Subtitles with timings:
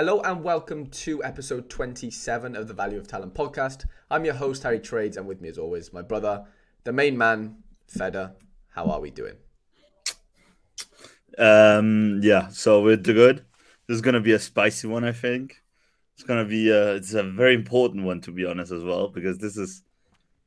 [0.00, 3.84] Hello and welcome to episode 27 of the Value of Talent podcast.
[4.10, 6.46] I'm your host, Harry Trades, and with me, as always, my brother,
[6.84, 8.32] the main man, Feder.
[8.70, 9.34] How are we doing?
[11.36, 13.44] Um, yeah, so we're good.
[13.86, 15.62] This is gonna be a spicy one, I think.
[16.14, 19.36] It's gonna be a, it's a very important one to be honest as well because
[19.36, 19.82] this is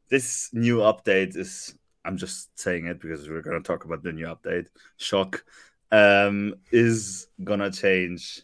[0.09, 4.26] this new update is I'm just saying it because we're gonna talk about the new
[4.26, 4.70] update.
[4.98, 5.45] Shock
[5.91, 8.41] um, is gonna change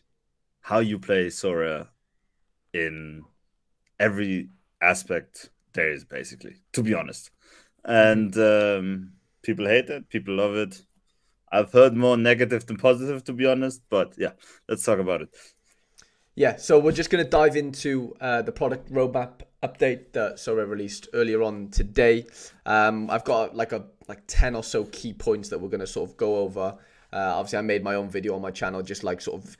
[0.69, 1.87] how you play Sorare
[2.75, 3.23] in
[3.99, 7.31] every aspect there is basically, to be honest.
[7.83, 10.83] And um, people hate it, people love it.
[11.51, 13.81] I've heard more negative than positive, to be honest.
[13.89, 14.33] But yeah,
[14.67, 15.29] let's talk about it.
[16.35, 20.67] Yeah, so we're just going to dive into uh, the product roadmap update that sora
[20.67, 22.27] released earlier on today.
[22.67, 25.87] Um, I've got like a like ten or so key points that we're going to
[25.87, 26.77] sort of go over.
[27.11, 29.57] Uh, obviously, I made my own video on my channel, just like sort of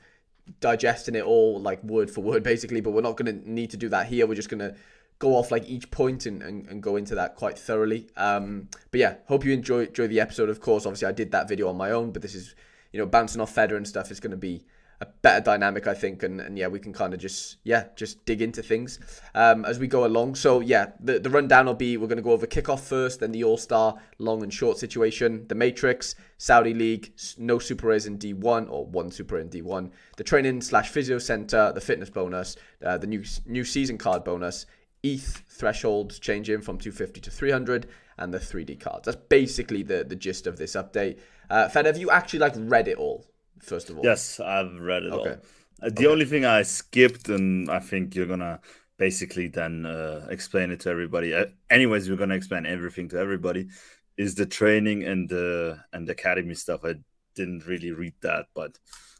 [0.60, 2.80] digesting it all like word for word, basically.
[2.80, 4.26] But we're not going to need to do that here.
[4.26, 4.74] We're just going to
[5.18, 8.08] go off like each point and, and, and go into that quite thoroughly.
[8.16, 10.48] Um, but yeah, hope you enjoy enjoy the episode.
[10.48, 12.54] Of course, obviously I did that video on my own, but this is
[12.92, 14.64] you know bouncing off Feder and stuff is going to be
[15.02, 18.24] a better dynamic, I think, and, and yeah, we can kind of just yeah just
[18.26, 18.98] dig into things
[19.34, 20.34] um, as we go along.
[20.34, 23.32] So yeah, the the rundown will be we're going to go over kickoff first, then
[23.32, 28.18] the All Star long and short situation, the Matrix, Saudi League, no Super Rares in
[28.18, 32.98] D1 or one Super in D1, the training slash physio center, the fitness bonus, uh,
[32.98, 34.66] the new new season card bonus,
[35.02, 37.86] ETH thresholds changing from 250 to 300
[38.18, 39.06] and the 3D cards.
[39.06, 41.18] That's basically the, the gist of this update.
[41.48, 43.26] Uh, Fed, have you actually like read it all?
[43.62, 45.30] First of all, yes, I've read it okay.
[45.30, 45.36] all.
[45.82, 46.06] Uh, the okay.
[46.06, 48.60] only thing I skipped, and I think you're gonna
[48.98, 51.34] basically then uh, explain it to everybody.
[51.34, 53.68] Uh, anyways, we're gonna explain everything to everybody.
[54.16, 56.80] Is the training and the and the academy stuff?
[56.84, 56.94] I
[57.34, 58.78] didn't really read that, but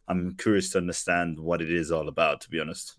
[0.09, 2.43] I'm curious to understand what it is all about.
[2.43, 2.99] To be honest.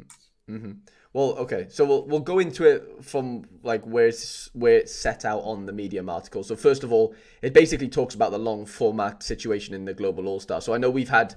[0.50, 0.72] Mm-hmm.
[1.14, 5.26] Well, okay, so we'll we'll go into it from like where it's where it's set
[5.26, 6.42] out on the Medium article.
[6.44, 10.28] So first of all, it basically talks about the long format situation in the Global
[10.28, 10.62] All Star.
[10.62, 11.36] So I know we've had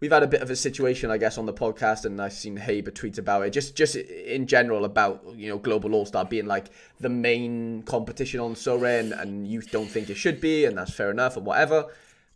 [0.00, 2.58] we've had a bit of a situation, I guess, on the podcast, and I've seen
[2.58, 3.50] Haber tweets about it.
[3.50, 6.66] Just just in general about you know Global All Star being like
[7.00, 10.92] the main competition on Sorare, and, and you don't think it should be, and that's
[10.92, 11.86] fair enough, and whatever.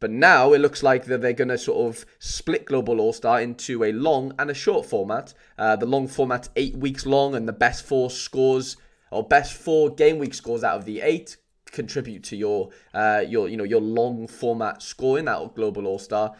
[0.00, 3.40] But now it looks like that they're going to sort of split Global All Star
[3.40, 5.34] into a long and a short format.
[5.58, 8.76] Uh, the long format eight weeks long, and the best four scores
[9.10, 11.36] or best four game week scores out of the eight
[11.70, 15.98] contribute to your uh, your you know your long format scoring out of Global All
[15.98, 16.34] Star.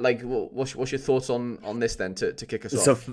[0.00, 3.08] like, what's what's your thoughts on on this then to, to kick us so, off?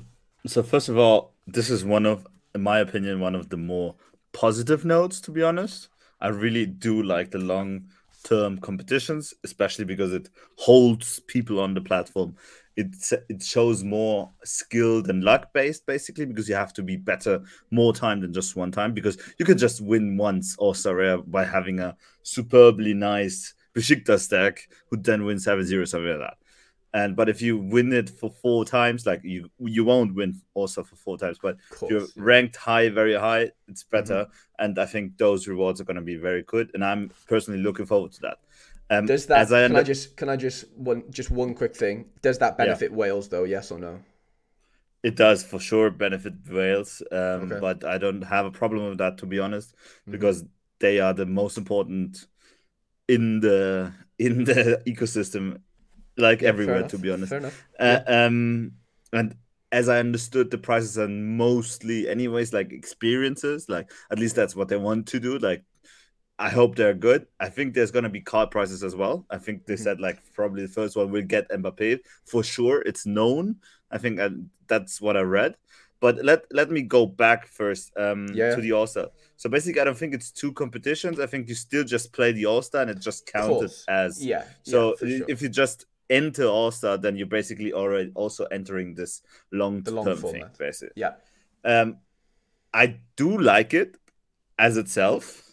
[0.46, 3.96] So first of all, this is one of, in my opinion, one of the more
[4.34, 5.22] positive notes.
[5.22, 5.90] To be honest,
[6.20, 7.88] I really do like the long
[8.24, 12.36] term competitions, especially because it holds people on the platform.
[12.78, 12.96] It
[13.30, 17.94] it shows more skilled and luck based, basically, because you have to be better more
[17.94, 18.94] time than just one time.
[18.94, 24.68] Because you can just win once or Sorare by having a superbly nice Besiktas deck,
[24.90, 26.38] who then wins 7 0, something like that.
[26.94, 30.84] And but if you win it for four times, like you you won't win also
[30.84, 31.38] for four times.
[31.41, 34.25] But if you're ranked high, very high, it's better.
[34.25, 34.66] Mm-hmm.
[34.66, 36.72] And I think those rewards are going to be very good.
[36.74, 38.40] And I'm personally looking forward to that.
[38.90, 39.52] Um, Does that?
[39.53, 42.09] I can I just can I just one just one quick thing?
[42.22, 42.97] Does that benefit yeah.
[42.97, 43.46] whales though?
[43.46, 44.00] Yes or no?
[45.02, 47.59] It does for sure benefit whales, um, okay.
[47.59, 50.12] but I don't have a problem with that to be honest, mm-hmm.
[50.12, 50.44] because
[50.79, 52.28] they are the most important
[53.08, 55.62] in the in the ecosystem
[56.18, 57.30] like yeah, everywhere, to be honest.
[57.30, 57.64] Fair enough.
[57.80, 58.26] Uh, yeah.
[58.26, 58.74] Um,
[59.14, 59.36] and
[59.72, 63.70] as I understood, the prices are mostly, anyways, like experiences.
[63.70, 65.38] Like at least that's what they want to do.
[65.38, 65.64] Like
[66.38, 67.28] I hope they're good.
[67.40, 69.26] I think there's gonna be card prices as well.
[69.30, 69.84] I think they mm-hmm.
[69.84, 72.82] said like probably the first one will get Mbappe for sure.
[72.82, 73.58] It's known.
[73.92, 74.30] I think I,
[74.68, 75.56] that's what I read.
[76.00, 78.56] But let let me go back first um, yeah.
[78.56, 79.10] to the All Star.
[79.38, 81.20] So basically, I don't think it's two competitions.
[81.20, 84.46] I think you still just play the All Star and it just counted as yeah.
[84.64, 85.26] So yeah, sure.
[85.30, 89.22] if you just enter All Star, then you're basically already also entering this
[89.52, 90.46] long term thing.
[90.59, 91.13] Basically, yeah.
[91.63, 91.97] Um,
[92.73, 93.97] I do like it
[94.59, 95.43] as itself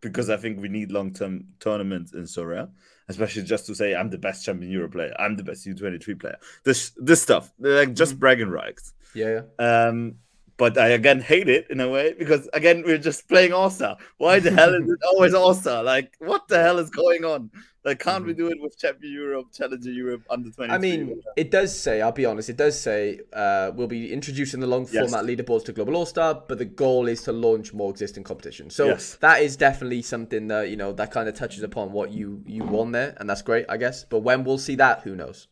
[0.00, 2.70] because I think we need long term tournaments in Sorare,
[3.08, 6.36] especially just to say I'm the best champion Euro player, I'm the best U23 player.
[6.64, 8.20] This this stuff, like just mm-hmm.
[8.20, 8.92] bragging rights.
[9.14, 9.86] Yeah, yeah.
[9.88, 10.16] Um,
[10.58, 13.96] but I again hate it in a way because again we're just playing All Star.
[14.18, 15.82] Why the hell is it always All Star?
[15.82, 17.50] Like, what the hell is going on?
[17.84, 20.72] Like, can't we do it with Champion Europe, Challenger Europe, under twenty?
[20.72, 22.02] I mean, it does say.
[22.02, 22.50] I'll be honest.
[22.50, 25.38] It does say uh, we'll be introducing the long format yes.
[25.38, 28.74] leaderboards to Global All Star, but the goal is to launch more existing competitions.
[28.74, 29.14] So yes.
[29.20, 32.64] that is definitely something that you know that kind of touches upon what you you
[32.64, 34.04] won there, and that's great, I guess.
[34.04, 35.46] But when we'll see that, who knows?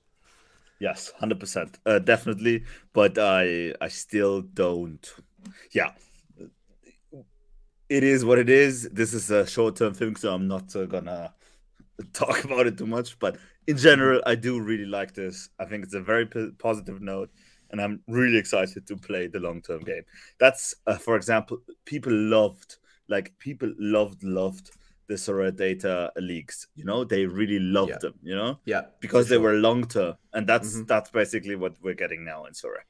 [0.79, 2.65] Yes, hundred uh, percent, definitely.
[2.93, 5.15] But I I still don't.
[5.73, 5.93] Yeah,
[7.89, 8.89] it is what it is.
[8.93, 11.33] This is a short term thing, so I'm not uh, gonna
[12.13, 13.19] talk about it too much.
[13.19, 15.49] But in general, I do really like this.
[15.59, 17.31] I think it's a very p- positive note,
[17.71, 20.03] and I'm really excited to play the long term game.
[20.39, 22.77] That's, uh, for example, people loved,
[23.09, 24.71] like people loved, loved
[25.09, 26.67] the Sorare data leaks.
[26.75, 27.99] You know, they really loved Yeah.
[27.99, 28.15] them.
[28.23, 30.87] You know, Yeah, because for they were long term, and that's Mhm.
[30.89, 32.85] that's basically what we're getting now in Sorare.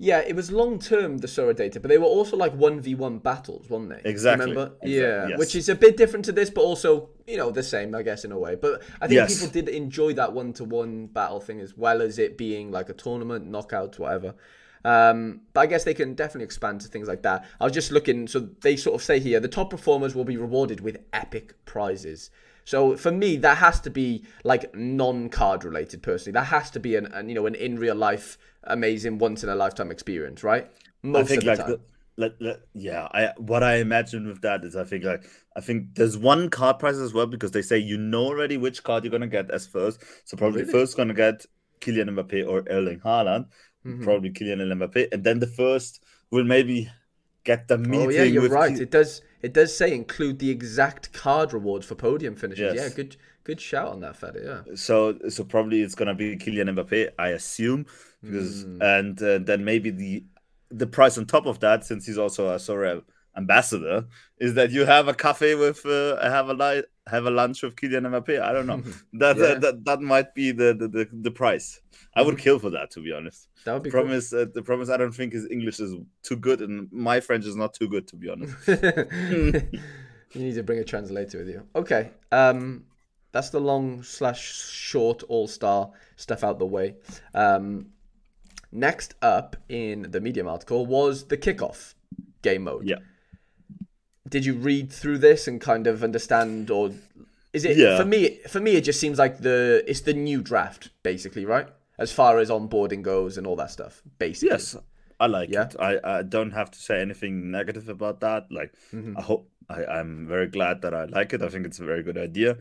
[0.00, 2.94] Yeah, it was long term the Sora data, but they were also like one v
[2.94, 4.00] one battles, weren't they?
[4.08, 4.50] Exactly.
[4.50, 4.74] Remember?
[4.80, 5.38] Exactly, Yeah, yes.
[5.40, 8.24] which is a bit different to this, but also you know the same, I guess,
[8.24, 8.54] in a way.
[8.54, 9.34] But I think Yes.
[9.34, 12.88] people did enjoy that one to one battle thing as well as it being like
[12.88, 14.34] a tournament, knockouts, whatever.
[14.84, 17.44] Um, but I guess they can definitely expand to things like that.
[17.60, 20.36] I was just looking, so they sort of say here the top performers will be
[20.36, 22.30] rewarded with epic prizes.
[22.64, 26.02] So for me, that has to be like non-card related.
[26.02, 29.42] Personally, that has to be an, an you know an in real life amazing once
[29.42, 30.70] in a lifetime experience, right?
[31.02, 31.80] Most I think of the like the,
[32.16, 35.24] let, let, yeah, I what I imagine with that is I think like
[35.56, 38.82] I think there's one card prize as well because they say you know already which
[38.82, 40.02] card you're gonna get as first.
[40.24, 40.72] So probably Really?
[40.72, 41.46] first gonna get
[41.80, 43.46] Kylian Mbappe or Erling Haaland,
[43.88, 44.02] Mhm.
[44.04, 46.90] probably Kylian Mbappe, and then the first will maybe
[47.44, 48.06] get the meeting.
[48.06, 48.76] Oh yeah, you're right.
[48.76, 49.22] Ky- It does.
[49.40, 52.74] It does say include the exact card rewards for podium finishes.
[52.74, 52.90] Yes.
[52.90, 54.42] Yeah, good, good shout on that, Fede.
[54.44, 54.62] Yeah.
[54.74, 57.86] So so probably it's gonna be Kylian Mbappe, I assume,
[58.22, 58.82] because Hmm.
[58.82, 60.24] and uh, then maybe the
[60.70, 63.02] the price on top of that, since he's also a Sorare
[63.36, 64.06] ambassador,
[64.38, 67.76] is that you have a cafe with uh, have a li- have a lunch with
[67.76, 68.40] Kylian Mbappe.
[68.40, 68.82] I don't know.
[69.14, 69.42] That Yeah.
[69.46, 71.80] that, that that might be the the, the, the price.
[72.14, 73.48] I would kill for that, to be honest.
[73.64, 74.02] That would be cool.
[74.02, 74.88] Promise uh, the promise.
[74.90, 78.06] I don't think his English is too good, and my French is not too good,
[78.08, 78.54] to be honest.
[80.32, 81.62] you need to bring a translator with you.
[81.74, 82.10] Okay.
[82.32, 82.84] Um,
[83.32, 86.96] that's the long slash short all star stuff out the way.
[87.34, 87.86] Um,
[88.72, 91.94] next up in the Medium article was the kickoff
[92.42, 92.86] game mode.
[92.86, 92.98] Yeah.
[94.30, 96.90] Did you read through this and kind of understand, or
[97.52, 97.96] is it Yeah.
[97.98, 98.38] for me?
[98.48, 101.68] For me, it just seems like the it's the new draft, basically, right?
[101.98, 104.50] As far as onboarding goes and all that stuff, basically.
[104.50, 104.76] Yes,
[105.18, 105.64] I like Yeah?
[105.66, 105.76] it.
[105.80, 108.52] I, I don't have to say anything negative about that.
[108.52, 109.16] Like, Mm-hmm.
[109.18, 111.42] I hope I, I'm very glad that I like it.
[111.42, 112.58] I think it's a very good idea.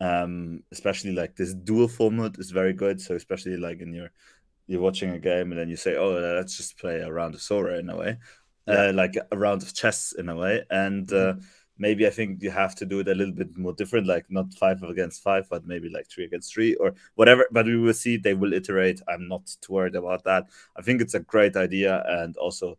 [0.00, 3.00] Um, especially like this dual format is very good.
[3.00, 4.10] So especially like in your
[4.66, 7.42] you're watching a game and then you say, oh, let's just play a round of
[7.42, 8.18] Sora in a way,
[8.66, 11.34] uh, like a round of chess in a way, and uh,
[11.78, 14.52] maybe I think you have to do it a little bit more different, like not
[14.54, 17.46] five against five, but maybe like three against three or whatever.
[17.50, 18.16] But we will see.
[18.16, 19.00] They will iterate.
[19.08, 20.44] I'm not too worried about that.
[20.76, 22.78] I think it's a great idea, and also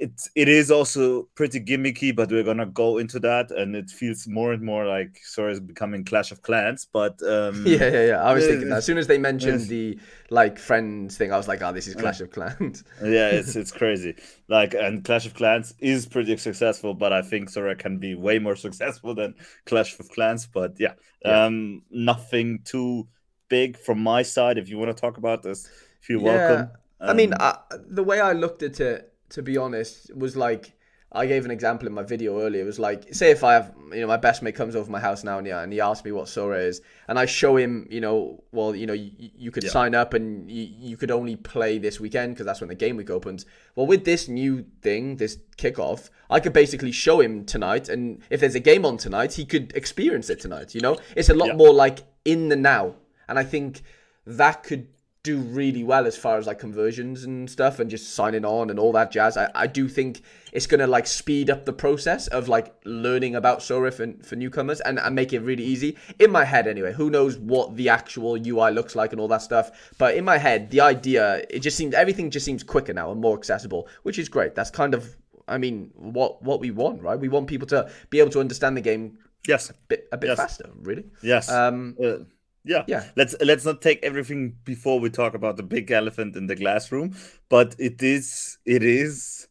[0.00, 2.14] it it is also pretty gimmicky.
[2.14, 5.60] But we're gonna go into that, and it feels more and more like Sora is
[5.60, 6.86] becoming Clash of Clans.
[6.92, 8.22] But um, Yeah, yeah, yeah.
[8.22, 8.78] I was thinking that.
[8.78, 9.98] As soon as they mentioned the
[10.30, 12.82] like friends thing, I was like, oh, this is Clash of Clans.
[13.02, 14.16] yeah, it's it's crazy.
[14.48, 18.38] Like, and Clash of Clans is pretty successful, but I think Sora can be way
[18.38, 19.34] more successful than
[19.66, 20.46] Clash of Clans.
[20.46, 20.94] But yeah,
[21.24, 21.44] Yeah.
[21.46, 23.06] um, nothing too
[23.48, 24.58] big from my side.
[24.58, 25.68] If you want to talk about this,
[26.00, 26.48] feel Yeah.
[26.48, 26.70] welcome.
[27.00, 27.58] I mean, Um, I,
[27.88, 30.72] the way I looked at it, to be honest, was like
[31.12, 32.62] I gave an example in my video earlier.
[32.62, 35.00] It was like, say if I have, you know, my best mate comes over my
[35.00, 37.88] house now and yeah, and he asks me what Sora is, and I show him,
[37.90, 39.70] you know, well, you know, you, you could Yeah.
[39.70, 42.96] sign up and you, you could only play this weekend because that's when the game
[42.96, 43.44] week opens.
[43.74, 48.38] Well, with this new thing, this kickoff, I could basically show him tonight, and if
[48.38, 50.76] there's a game on tonight, he could experience it tonight.
[50.76, 51.54] You know, it's a lot Yeah.
[51.54, 52.94] more like in the now,
[53.28, 53.82] and I think
[54.26, 54.86] that could
[55.22, 58.78] do really well as far as like conversions and stuff and just signing on and
[58.78, 59.36] all that jazz.
[59.36, 60.22] I, I do think
[60.52, 64.80] it's gonna like speed up the process of like learning about Sora for, for newcomers
[64.80, 65.98] and, and make it really easy.
[66.18, 69.42] In my head anyway, who knows what the actual UI looks like and all that
[69.42, 69.92] stuff.
[69.98, 73.20] But in my head, the idea it just seems everything just seems quicker now and
[73.20, 74.54] more accessible, which is great.
[74.54, 77.18] That's kind of I mean what what we want, right?
[77.20, 80.28] We want people to be able to understand the game yes, a bit a bit
[80.28, 80.38] Yes.
[80.38, 81.04] faster, really.
[81.22, 81.50] yes.
[81.50, 82.24] Um Uh,
[82.64, 83.04] yeah, yeah.
[83.16, 86.92] Let's let's not take everything before we talk about the big elephant in the glass
[86.92, 87.16] room,
[87.48, 89.48] but it is it is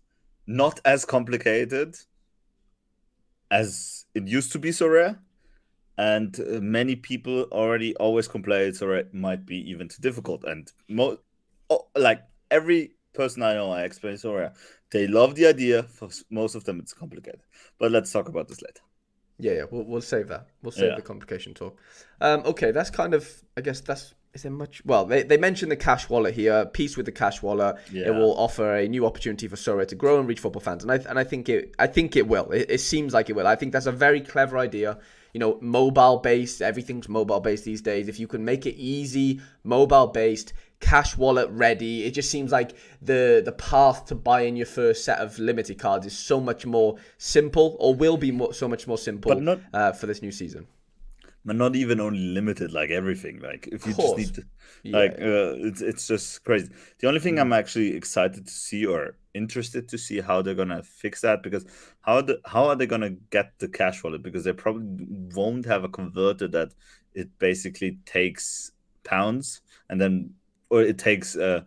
[0.48, 1.96] not as complicated
[3.51, 5.20] as it used to be Sorare.
[5.98, 10.44] And uh, many people already always complain so it might be even too difficult.
[10.46, 11.20] And mo-
[11.70, 14.56] oh, like every person I know, I explain Sorare.
[14.92, 15.84] They love the idea.
[15.84, 17.42] For most of them, it's complicated.
[17.80, 18.82] But let's talk about this later.
[19.39, 20.48] Yeah, yeah, we'll, we'll save that.
[20.62, 20.96] We'll save Yeah.
[20.96, 21.77] the complication talk.
[22.22, 23.27] Um, okay, that's kind of,
[23.58, 24.84] I guess that's, is there much?
[24.86, 26.65] Well, they, they mentioned the cash wallet here.
[26.65, 27.77] Peace with the cash wallet.
[27.91, 30.91] It will offer a new opportunity for Sora to grow and reach football fans, and
[30.91, 32.51] I and I think it I think it will.
[32.51, 33.48] It, it seems like it will.
[33.48, 35.00] I think that's a very clever idea.
[35.34, 36.62] you know, mobile based.
[36.62, 38.08] Everything's mobile based these days.
[38.08, 42.72] If you can make it easy, mobile based, cash wallet ready, it just seems like
[43.02, 46.96] the the path to buying your first set of limited cards is so much more
[47.18, 50.68] simple, or will be more, so much more simple not- uh, for this new season.
[51.46, 53.40] but not even only limited like everything.
[53.42, 54.44] Like if you just need to
[54.84, 54.98] Yeah.
[54.98, 56.70] like uh, it's it's just crazy.
[57.00, 60.84] The only thing i'm actually excited to see or interested to see how they're gonna
[60.84, 61.66] fix that because
[62.02, 64.22] how the how are they gonna get the cash wallet?
[64.24, 65.06] Because they probably
[65.36, 66.70] won't have a converter that
[67.14, 68.72] it basically takes
[69.04, 70.34] pounds and then
[70.70, 71.62] or it takes uh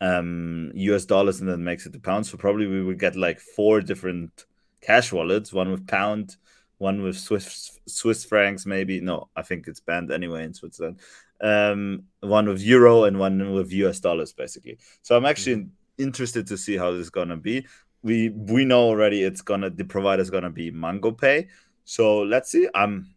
[0.00, 3.40] um us dollars and then makes it to pounds so probably we would get like
[3.40, 4.44] four different
[4.82, 6.36] cash wallets one with pound
[6.78, 9.00] one with Swiss Swiss francs, maybe.
[9.00, 11.00] No, I think it's banned anyway in Switzerland.
[11.40, 14.78] Um, one with euro and one with US dollars, basically.
[15.02, 17.66] So I'm actually interested to see how this is gonna be.
[18.02, 21.48] We we know already it's gonna the provider is gonna be Mango Pay.
[21.84, 22.68] So let's see.
[22.74, 23.14] Um,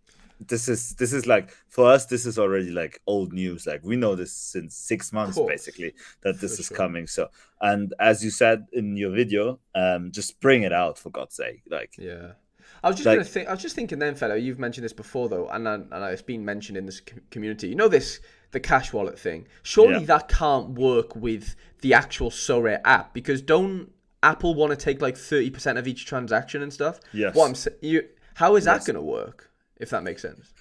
[0.47, 2.05] this is this is like for us.
[2.05, 3.67] This is already like old news.
[3.67, 6.77] Like we know this since six months, basically, that this For is sure.
[6.77, 7.07] coming.
[7.07, 7.29] So
[7.61, 11.61] and as you said in your video, um, just bring it out for God's sake.
[11.69, 12.33] Like Yeah.
[12.81, 13.47] I was just Like- gonna think.
[13.49, 14.35] I was just thinking then, fellow.
[14.35, 17.67] You've mentioned this before, though, and and and it's been mentioned in this community.
[17.67, 19.47] You know this the cash wallet thing.
[19.63, 20.05] Surely Yeah.
[20.05, 23.91] that can't work with the actual Sorare app because don't
[24.23, 26.99] Apple want to take like thirty percent of each transaction and stuff?
[27.11, 27.35] Yes.
[27.35, 29.48] What I'm you, how is that gonna work?
[29.79, 30.53] If that makes sense.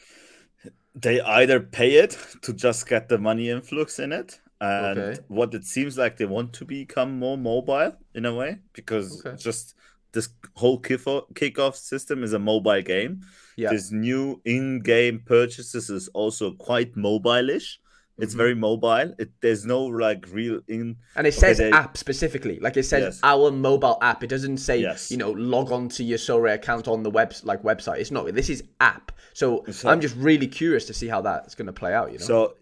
[0.94, 5.20] they either pay it to just get the money influx in it and Okay.
[5.28, 9.36] what it seems like they want to become more mobile in a way because Okay.
[9.36, 9.74] just
[10.12, 13.20] this whole kickoff kickoff system is a mobile game
[13.56, 13.70] Yeah.
[13.70, 17.80] this new in-game purchases is also quite mobile-ish
[18.18, 18.38] it's Mm-hmm.
[18.38, 22.58] very mobile it there's no like real in And it Okay, says they- app specifically,
[22.60, 23.20] like it says Yes.
[23.22, 24.22] our mobile app.
[24.24, 25.10] It doesn't say Yes.
[25.10, 27.98] you know log on to your Sorare account on the web like website.
[27.98, 28.32] It's not.
[28.34, 29.12] This is app.
[29.34, 32.12] So, So- I'm just really curious to see how that's going to play out.
[32.12, 32.24] You know.
[32.24, 32.54] So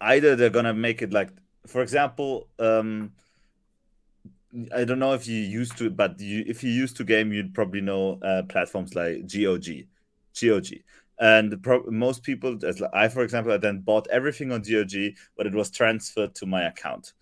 [0.00, 1.30] either they're gonna make it like,
[1.66, 3.12] for example, um,
[4.72, 7.54] I don't know if you used to, but you, if you used to game, you'd
[7.54, 9.86] probably know uh, platforms like GOG,
[10.40, 10.66] GOG,
[11.20, 15.14] and the pro- most people, as I, for example, I then bought everything on GOG,
[15.36, 17.12] but it was transferred to my account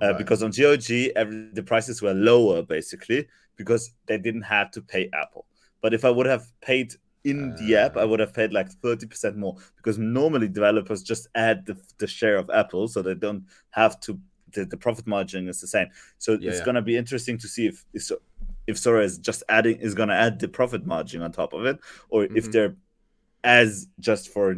[0.00, 0.18] uh, Right.
[0.18, 3.26] because on GOG, every, the prices were lower basically
[3.56, 5.46] because they didn't have to pay Apple.
[5.82, 9.36] But if I would have paid in the app, I would have paid like 30%
[9.36, 14.00] more because normally developers just add the, the share of Apple so they don't have
[14.00, 14.18] to,
[14.52, 15.88] the, the profit margin is the same.
[16.18, 16.64] So Yeah, it's yeah.
[16.64, 18.10] going to be interesting to see if, if,
[18.66, 21.66] if Sora is just adding, is going to add the profit margin on top of
[21.66, 21.78] it,
[22.08, 22.52] or if Mhm.
[22.52, 22.76] they're
[23.44, 24.56] as just for,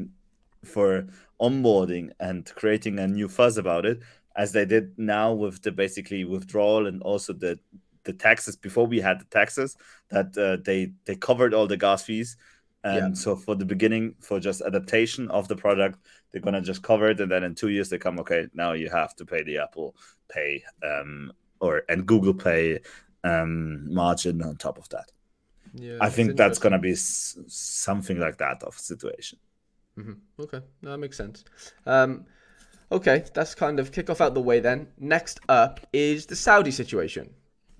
[0.64, 1.06] for
[1.40, 4.00] onboarding and creating a new fuzz about it,
[4.36, 7.58] as they did now with the basically withdrawal and also the
[8.04, 8.56] the taxes.
[8.56, 9.76] Before we had the taxes
[10.10, 12.36] that uh, they they covered all the gas fees.
[12.84, 13.22] And Yeah.
[13.22, 16.00] so for the beginning for just adaptation of the product
[16.32, 17.20] they're gonna just cover it.
[17.20, 19.94] And then in two years they come okay now you have to pay the apple
[20.28, 22.80] pay um or and google pay
[23.22, 25.12] um margin on top of that
[25.74, 29.38] yeah, i think that's gonna be s- something like that of situation
[29.98, 30.16] Mhm.
[30.40, 31.44] Okay, no, that makes sense.
[31.84, 32.24] Um,
[32.90, 34.88] okay, that's kind of kick off out the way then.
[34.98, 37.34] Next up is the Saudi situation.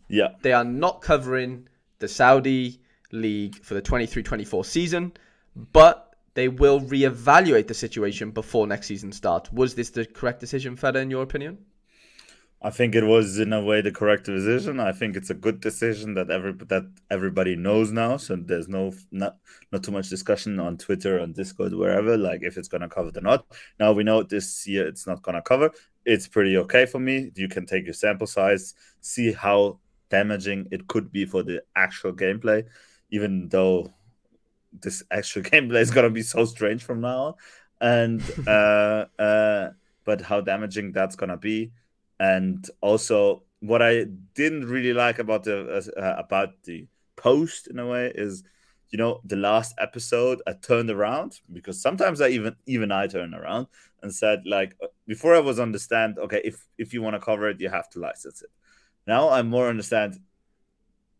[0.08, 1.68] yeah They are not covering
[2.00, 2.80] the Saudi
[3.12, 5.12] league for the 23-24 season,
[5.72, 9.50] but they will reevaluate the situation before next season starts.
[9.50, 11.58] Was this the correct decision, Feda, in your opinion?
[12.64, 14.78] I think it was in a way the correct decision.
[14.78, 18.16] I think it's a good decision that every that everybody knows now.
[18.19, 19.37] So there's no not
[19.73, 22.16] not too much discussion on Twitter, on Discord, wherever.
[22.16, 23.47] Like if it's gonna cover or not.
[23.81, 25.73] Now we know this year it's not gonna cover.
[26.04, 27.33] It's pretty okay for me.
[27.35, 32.12] You can take your sample size, see how damaging it could be for the actual
[32.12, 32.64] gameplay,
[33.11, 33.92] even though
[34.81, 37.35] this actual gameplay is gonna be so strange from now on.
[37.81, 39.71] And uh uh
[40.04, 41.73] but how damaging that's gonna be
[42.21, 44.04] and also what I
[44.35, 48.42] didn't really like about the uh, about the post in a way is
[48.90, 53.35] you know the last episode I turned around because sometimes I even even I turn
[53.35, 53.69] around
[54.02, 57.49] and said like uh, before I was understand okay if if you want to cover
[57.49, 58.50] it you have to license it
[59.07, 60.19] now I more understand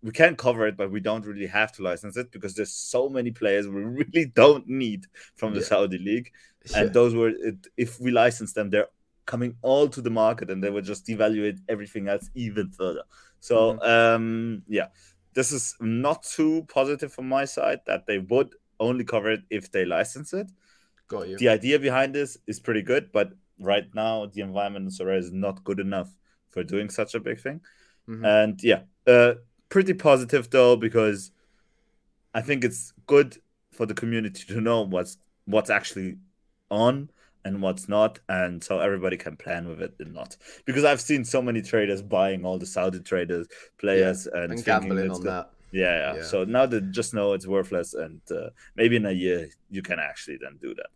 [0.03, 3.09] we can cover it but we don't really have to license it because there's so
[3.09, 5.07] many players we really don't need
[5.37, 5.67] from the Yeah.
[5.67, 6.31] Saudi league
[6.71, 6.79] Yeah.
[6.81, 8.89] and those were it, if we license them they're
[9.27, 13.03] coming all to the market and they would just devaluate everything else even further.
[13.41, 14.89] So um yeah
[15.35, 19.71] this is not too positive from my side that they would only cover it if
[19.71, 20.51] they license it.
[21.09, 21.37] Got you.
[21.37, 25.31] the idea behind this is pretty good but right now the environment in Sorare is
[25.31, 26.11] not good enough
[26.51, 27.61] for doing such a big thing.
[28.09, 28.25] Mhm.
[28.27, 29.35] and yeah uh
[29.69, 31.31] pretty positive though because
[32.35, 33.37] i think it's good
[33.73, 36.17] for the community to know what's what's actually
[36.71, 37.11] on
[37.45, 40.37] and what's not, and so everybody can plan with it and not.
[40.65, 43.47] Because I've seen so many traders buying all the Saudi traders
[43.79, 45.51] players yeah, and, and gambling on that.
[45.73, 49.13] Yeah, yeah, yeah, So now they just know it's worthless, and uh, maybe in a
[49.13, 50.89] year you can actually then do that.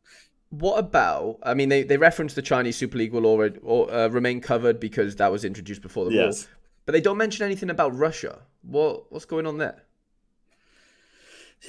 [0.51, 1.39] What about?
[1.43, 4.79] I mean, they, they reference the Chinese Super League will already or, uh, remain covered
[4.79, 6.47] because that was introduced before the yes.
[6.85, 8.39] but they don't mention anything about Russia.
[8.63, 9.86] What what's going on there?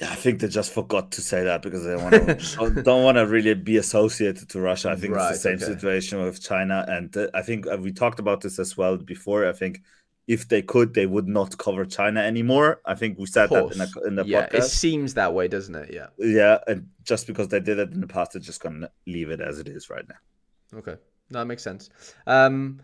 [0.00, 3.16] Yeah, I think they just forgot to say that because they want to, don't want
[3.16, 4.90] to really be associated to Russia.
[4.90, 5.74] I think right, it's the same okay.
[5.74, 9.46] situation with China, and uh, I think uh, we talked about this as well before.
[9.46, 9.82] I think
[10.28, 12.80] if they could, they would not cover China anymore.
[12.84, 14.54] I think we said that in, a, in the yeah, podcast.
[14.54, 15.90] It seems that way, doesn't it?
[15.92, 16.08] Yeah.
[16.18, 19.40] Yeah, and just because they did it in the past, they're just gonna leave it
[19.40, 20.78] as it is right now.
[20.78, 20.96] Okay,
[21.30, 21.90] no, that makes sense.
[22.26, 22.80] Um,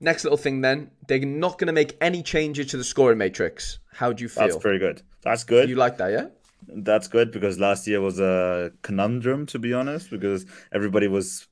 [0.00, 3.78] next little thing, then they're not gonna make any changes to the scoring matrix.
[3.92, 4.44] How do you feel?
[4.44, 5.02] That's pretty good.
[5.22, 5.68] That's good.
[5.68, 6.28] You like that, yeah?
[6.66, 11.46] That's good because last year was a conundrum, to be honest, because everybody was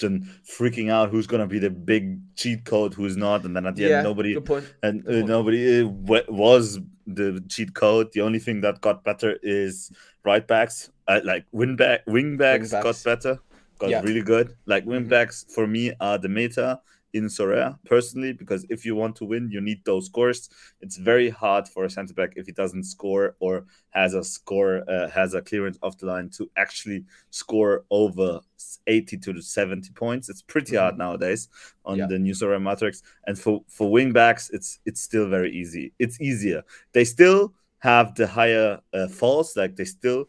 [0.00, 3.76] freaking out who's going to be the big cheat code, who's not, and then at
[3.76, 4.36] the yeah, end nobody
[4.82, 5.88] and uh, nobody uh,
[6.28, 8.10] was the cheat code.
[8.12, 9.92] The only thing that got better is
[10.24, 13.02] right backs, uh, like wing back, wing backs, wing backs.
[13.02, 13.38] got better,
[13.78, 14.00] got yeah.
[14.00, 14.56] really good.
[14.66, 15.10] Like wing mm-hmm.
[15.10, 16.80] backs for me are the meta
[17.12, 20.48] in Sorare personally, because if you want to win, you need those scores.
[20.80, 24.82] It's very hard for a centre back if he doesn't score or has a score,
[24.88, 28.40] uh, has a clearance off the line to actually score over
[28.86, 30.28] 80 to 70 points.
[30.28, 31.02] It's pretty hard mm-hmm.
[31.02, 31.48] nowadays
[31.84, 32.06] on yeah.
[32.06, 33.02] the new Sorare matrix.
[33.26, 35.92] And for for wing backs, it's it's still very easy.
[35.98, 36.62] It's easier.
[36.92, 40.28] They still have the higher uh, falls, like they still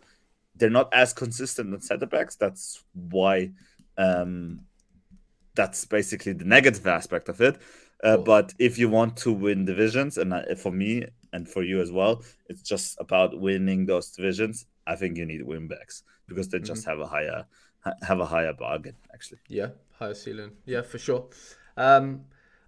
[0.55, 2.35] they're not as consistent on centre backs.
[2.35, 3.51] That's why.
[3.97, 4.61] Um,
[5.61, 7.55] that's basically the negative aspect of it.
[8.03, 11.91] Uh, but if you want to win divisions, and for me and for you as
[11.91, 14.65] well, it's just about winning those divisions.
[14.87, 16.91] I think you need win backs because they just mm-hmm.
[16.91, 17.45] have a higher
[18.09, 19.41] have a higher bargain actually.
[19.47, 20.51] Yeah, higher ceiling.
[20.65, 21.23] Yeah, for sure.
[21.77, 22.05] Um,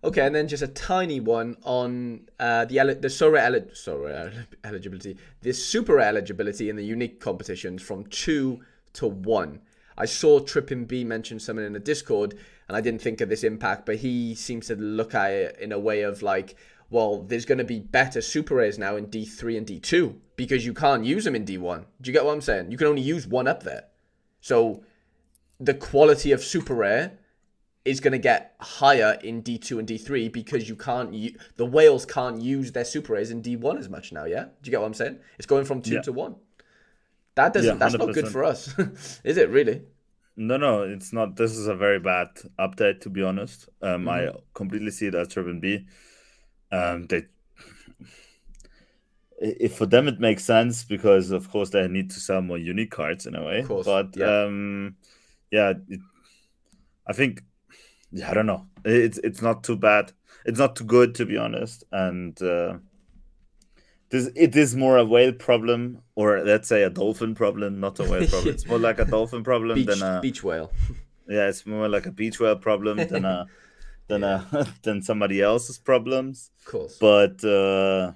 [0.03, 5.53] okay, and then just a tiny one on uh, the the eli- Sorare eligibility, the
[5.53, 8.61] super eligibility in the unique competitions from two
[8.99, 9.61] to one.
[9.97, 12.35] I saw Trippin B mention something in the Discord
[12.67, 15.71] and I didn't think of this impact, but he seems to look at it in
[15.71, 16.55] a way of like,
[16.89, 20.73] well, there's going to be better super rares now in D3 and D2 because you
[20.73, 21.85] can't use them in D1.
[22.01, 22.71] Do you get what I'm saying?
[22.71, 23.85] You can only use one up there.
[24.41, 24.83] So
[25.59, 27.17] the quality of super rare
[27.85, 31.11] is going to get higher in D2 and D3 because you can't
[31.57, 34.43] the whales can't use their super rares in D1 as much now, yeah?
[34.43, 35.19] Do you get what I'm saying?
[35.37, 36.01] It's going from 2 yeah.
[36.01, 36.35] to 1.
[37.35, 38.73] That doesn't yeah, that's not good for us.
[39.23, 39.81] is it really?
[40.35, 41.35] No, no, it's not.
[41.35, 43.69] This is a very bad update, to be honest.
[43.81, 44.09] Um, mm-hmm.
[44.09, 45.85] I completely see it as Turban B.
[46.71, 47.25] Um, they,
[49.39, 52.91] if for them it makes sense because of course they need to sell more unique
[52.91, 53.63] cards in a way.
[53.67, 54.95] But yeah, um,
[55.51, 55.99] yeah, it,
[57.05, 57.43] I think,
[58.11, 58.65] yeah, I don't know.
[58.85, 60.13] It's it's not too bad.
[60.45, 62.41] It's not too good to be honest, and.
[62.41, 62.77] Uh,
[64.13, 68.03] this it is more a whale problem or let's say a dolphin problem not a
[68.03, 68.53] whale problem.
[68.53, 70.71] It's more like a dolphin problem beach, than a beach whale.
[71.27, 73.47] Yeah it's more like a beach whale problem than a
[74.07, 74.43] than yeah.
[74.51, 76.51] a than somebody else's problems.
[76.59, 76.97] Of course.
[76.99, 78.11] But uh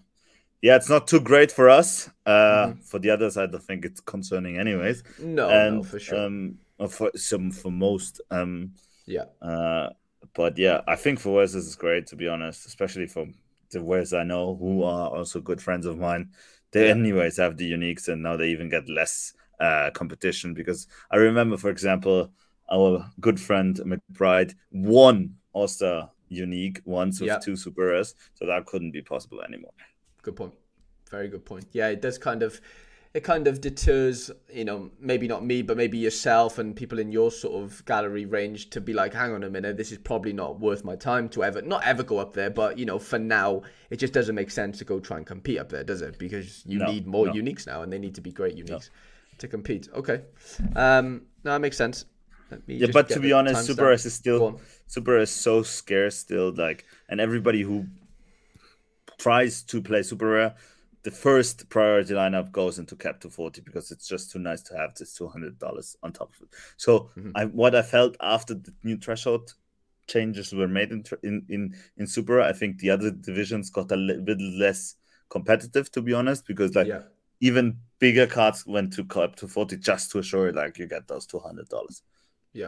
[0.62, 2.12] yeah it's not too great for us.
[2.28, 2.82] Uh mm-hmm.
[2.82, 5.04] for the others i don't think it's concerning anyways.
[5.20, 6.26] No and, no for sure.
[6.26, 8.74] um for some for most um
[9.08, 9.26] yeah.
[9.42, 9.90] uh
[10.36, 13.26] but yeah i think for us this is great to be honest especially for
[13.72, 16.30] the Wes I know who are also good friends of mine,
[16.72, 16.92] they yeah.
[16.92, 21.58] anyways have the uniques and now they even get less uh, competition because I remember,
[21.58, 22.32] for example,
[22.72, 27.40] our good friend McBride won All-Star unique once with yeah.
[27.40, 29.72] two super rares, so that couldn't be possible anymore.
[30.22, 30.54] Good point.
[31.10, 31.68] Very good point.
[31.72, 32.60] Yeah, it does kind of
[33.14, 37.12] it kind of deters, you know, maybe not me, but maybe yourself and people in
[37.12, 40.34] your sort of gallery range to be like, hang on a minute, this is probably
[40.34, 43.18] not worth my time to ever, not ever go up there, but, you know, for
[43.18, 46.20] now, it just doesn't make sense to go try and compete up there, does it?
[46.20, 47.34] Because you no, need more no.
[47.34, 48.80] uniques now and they need to be great uniques no.
[49.40, 49.88] to compete.
[49.96, 50.22] Okay.
[50.76, 52.06] Um, no, that makes sense.
[52.66, 56.86] Yeah, but to be honest, Super S is still, Super is so scarce still, like,
[57.10, 57.88] and everybody who
[59.18, 60.56] tries to play Super Rare
[61.08, 64.94] the first priority lineup goes into cap 240 because it's just too nice to have
[64.96, 66.50] this $200 on top of it.
[66.76, 67.32] So mm-hmm.
[67.34, 69.54] I, what I felt after the new threshold
[70.08, 73.96] changes were made in in in, in Super, I think the other divisions got a
[73.96, 74.96] little bit less
[75.30, 77.04] competitive to be honest because like yeah.
[77.40, 82.02] even bigger cards went to cap 240 just to assure like you get those $200.
[82.52, 82.68] Yeah.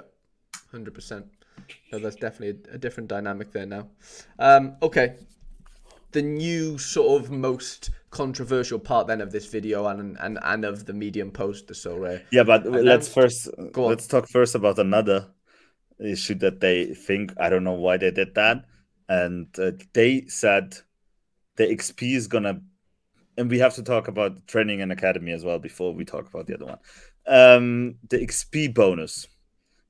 [0.74, 1.26] 100%.
[1.92, 3.90] No, that's definitely a, a different dynamic there now.
[4.40, 5.16] Um, okay,
[6.14, 10.86] the new sort of most controversial part then of this video and and, and of
[10.86, 12.24] the medium post the Sorare.
[12.32, 15.28] Yeah, but let's first Go let's talk first about another
[16.00, 18.66] issue that they think I don't know why they did that,
[19.08, 20.76] and uh, they said
[21.56, 22.62] the XP is gonna,
[23.38, 26.48] and we have to talk about training and academy as well before we talk about
[26.48, 26.80] the other one.
[27.28, 29.28] Um, the XP bonus,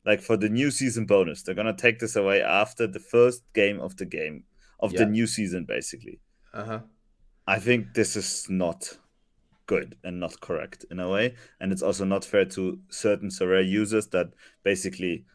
[0.05, 3.79] like for the new season bonus, they're gonna take this away after the first game
[3.79, 4.43] of the game
[4.79, 4.99] of Yeah.
[4.99, 6.19] the new season, basically.
[6.53, 6.79] Uh-huh.
[7.49, 8.99] I think this is not
[9.65, 11.33] good and not correct in a way.
[11.59, 14.27] And it's also not fair to certain Sorare users that
[14.63, 15.25] basically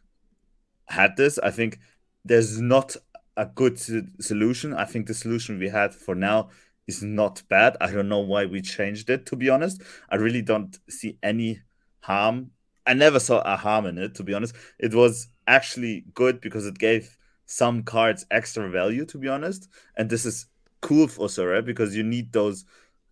[0.87, 1.41] had this.
[1.41, 1.81] I think
[2.25, 2.95] there's not
[3.37, 3.81] a good
[4.23, 4.75] solution.
[4.75, 6.51] I think the solution we had for now
[6.87, 7.77] is not bad.
[7.81, 9.83] I don't know why we changed it, to be honest.
[10.09, 11.63] I really don't see any
[11.99, 12.53] harm.
[12.87, 14.55] I never saw a harm in it, to be honest.
[14.79, 19.69] It was actually good because it gave some cards extra value, to be honest.
[19.97, 20.47] And this is
[20.85, 22.65] cool for Sorare because you need those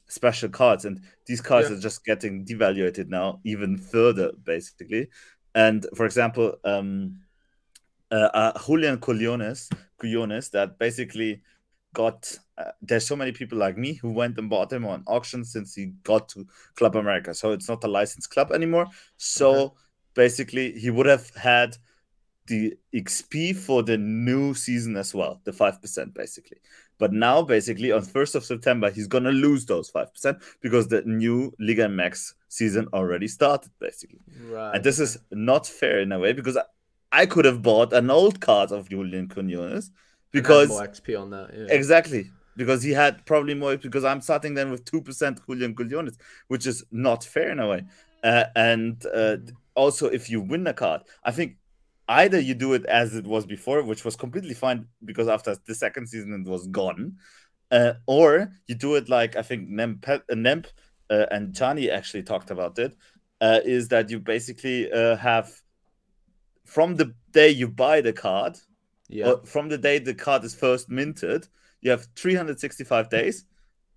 [0.09, 1.77] special cards, and these cards Yeah.
[1.77, 5.09] are just getting devaluated now even further, basically.
[5.55, 7.21] And for example, um,
[8.11, 11.43] uh, uh, Julian Quinones, Quinones that basically
[11.95, 12.39] got.
[12.59, 15.75] Uh, there's so many people like me who went and bought him on auction since
[15.75, 18.87] he got to Club America, so it's not a licensed club anymore.
[19.17, 19.75] So Okay.
[20.15, 21.77] basically, he would have had
[22.47, 26.59] the XP for the new season as well, the five percent basically.
[27.03, 31.03] But now, basically, on first of September, he's gonna lose those five percent because the
[31.03, 34.21] new Liga MX season already started, basically.
[34.49, 34.77] Right.
[34.77, 36.63] And this is not fair in a way because I,
[37.11, 39.91] I could have bought an old card of Julian Quinones
[40.31, 41.51] because more XP on that.
[41.53, 41.67] Yeah.
[41.71, 46.17] exactly because he had probably more because I'm starting then with two percent Julian Quinones,
[46.47, 47.83] which is not fair in a way.
[48.23, 49.39] Uh, and uh,
[49.75, 51.57] also, if you win a card, I think
[52.13, 55.75] either you do it as it was before, which was completely fine because after the
[55.75, 57.17] second season it was gone,
[57.71, 60.67] uh, or you do it like I think Nemp, uh, Nemp
[61.11, 62.97] uh, and Chani actually talked about it.
[63.41, 65.51] Uh, is that you basically uh, have
[66.65, 68.57] from the day you buy the card,
[69.09, 69.35] yeah.
[69.45, 71.49] from the day the card is first minted,
[71.81, 73.45] you have 365 days,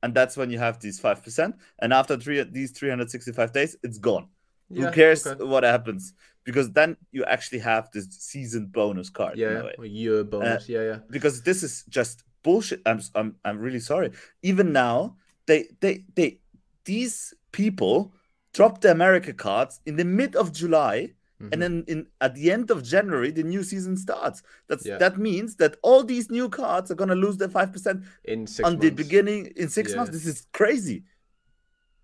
[0.02, 1.56] and that's when you have these five percent.
[1.80, 4.30] And after three these 365 days, it's gone.
[4.70, 4.88] yeah.
[4.88, 5.44] Who cares okay.
[5.44, 6.14] what happens?
[6.46, 9.38] Because then you actually have this season bonus card.
[9.38, 9.70] Yeah.
[9.80, 10.70] Or year bonus.
[10.70, 11.00] yeah, yeah.
[11.10, 12.82] Because this is just bullshit.
[12.86, 14.12] I'm I'm I'm really sorry.
[14.44, 16.40] Even now, they they they
[16.86, 18.14] these people
[18.54, 21.14] dropped the America cards in the mid of July.
[21.42, 21.50] Mhm.
[21.52, 24.42] And then in at the end of January, the new season starts.
[24.70, 24.98] That's Yeah.
[25.00, 28.64] that means that all these new cards are gonna lose their five percent in six
[28.66, 28.84] on months.
[28.86, 29.98] the beginning in six Yeah.
[29.98, 30.12] months.
[30.14, 31.04] This is crazy.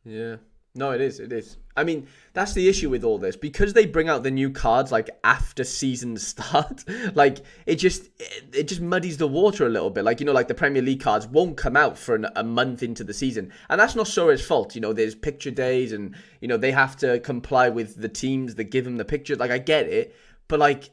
[0.04, 0.38] Yeah.
[0.74, 1.20] No, it is.
[1.20, 1.58] It is.
[1.76, 4.92] I mean, that's the issue with all this because they bring out the new cards
[4.92, 6.86] like after season start.
[7.14, 10.06] like it just it, just muddies the water a little bit.
[10.06, 12.84] Like you know, like the Premier League cards won't come out for an, a month
[12.84, 14.74] into the season, and that's not Sora's fault.
[14.74, 18.56] You know, there's picture days, and you know they have to comply with the teams
[18.56, 19.40] that give them the pictures.
[19.40, 20.16] Like I get it,
[20.48, 20.92] but like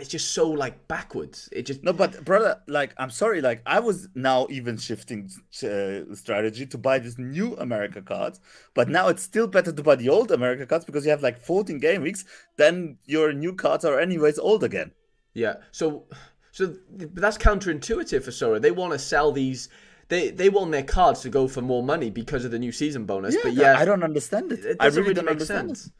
[0.00, 1.48] it's just so like backwards.
[1.52, 5.30] It just No, but brother, like I'm sorry, like I was now even shifting
[5.62, 8.40] uh, strategy to buy this new America cards,
[8.74, 11.38] but now it's still better to buy the old America cards because you have like
[11.40, 12.24] 14 game weeks.
[12.56, 14.92] Then your new cards are anyways old again.
[15.34, 15.54] Yeah.
[15.70, 16.06] So,
[16.50, 18.58] so but that's counterintuitive for Sora.
[18.58, 19.68] They want to sell these.
[20.08, 23.04] They they want their cards to go for more money because of the new season
[23.04, 23.36] bonus.
[23.36, 24.64] but yeah, I don't understand it.
[24.64, 25.86] it I doesn't really, really don't make understand sense.
[25.86, 25.92] it.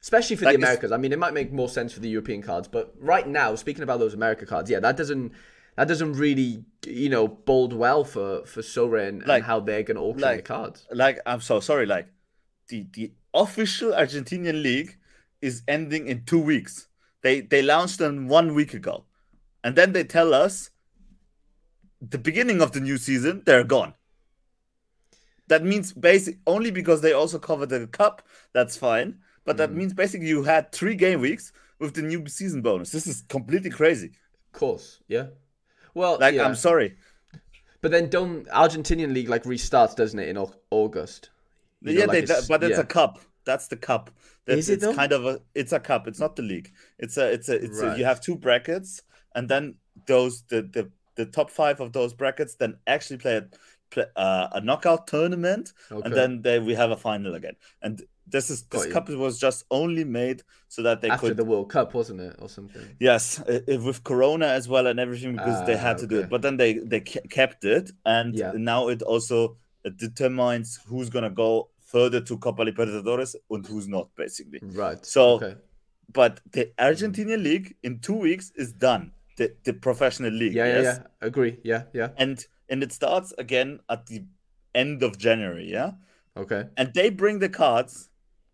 [0.00, 0.92] Especially for Like, the Americas.
[0.92, 3.82] I mean, it might make more sense for the European cards, but right now, speaking
[3.82, 5.32] about those America cards, yeah, that doesn't
[5.76, 9.82] that doesn't really you know bode well for for Sora and, and Like- how they're
[9.82, 10.86] going to auction like- their cards.
[10.92, 12.08] Like I'm so sorry, like
[12.68, 14.96] the the official Argentinian league
[15.42, 16.88] is ending in two weeks.
[17.22, 19.04] They they launched them one week ago,
[19.64, 20.70] and then they tell us
[22.00, 23.94] the beginning of the new season they're gone.
[25.48, 28.22] That means basic only because they also cover the cup.
[28.52, 29.74] That's fine, but that Mm.
[29.78, 32.90] means basically you had three game weeks with the new season bonus.
[32.92, 34.10] This is completely crazy.
[34.52, 35.26] Of course, yeah.
[35.94, 36.44] Well, Like yeah.
[36.46, 36.96] I'm sorry.
[37.80, 40.36] but then don't Argentinian league like restarts, doesn't it, in
[40.70, 41.30] August?
[41.80, 42.80] You know, yeah, like they, it's- but it's yeah.
[42.82, 43.20] a cup.
[43.44, 44.10] That's the cup.
[44.44, 44.94] That's, Is it it's though?
[44.94, 46.06] kind of a it's a cup.
[46.08, 46.70] It's not the league.
[46.98, 49.02] It's a it's a it's a, you have two brackets,
[49.34, 53.46] and then those the the, the top five of those brackets then actually play a
[53.90, 56.02] play, uh, a knockout tournament, Okay.
[56.04, 57.56] and then they we have a final again.
[57.80, 58.92] And this is this Got you.
[58.92, 62.36] cup was just only made so that they after could the World Cup, wasn't it,
[62.38, 62.82] or something?
[63.00, 66.20] Yes, i- i- with Corona as well and everything because they Ah, had to do
[66.20, 66.28] it.
[66.28, 68.52] But then they they kept it, and Yeah.
[68.56, 69.56] now it also
[69.96, 74.60] determines who's gonna go further to Copa Libertadores and who's not, basically.
[74.62, 75.04] Right.
[75.04, 75.54] So- okay.
[76.12, 79.12] But the Argentinian league in two weeks is done.
[79.36, 80.54] The the professional league.
[80.54, 80.98] Yeah, yeah, yeah.
[81.20, 81.58] Agree.
[81.62, 82.08] Yeah, yeah.
[82.16, 84.24] And and it starts again at the
[84.74, 85.92] end of January, yeah,
[86.36, 86.64] Okay.
[86.78, 88.08] and they bring the cards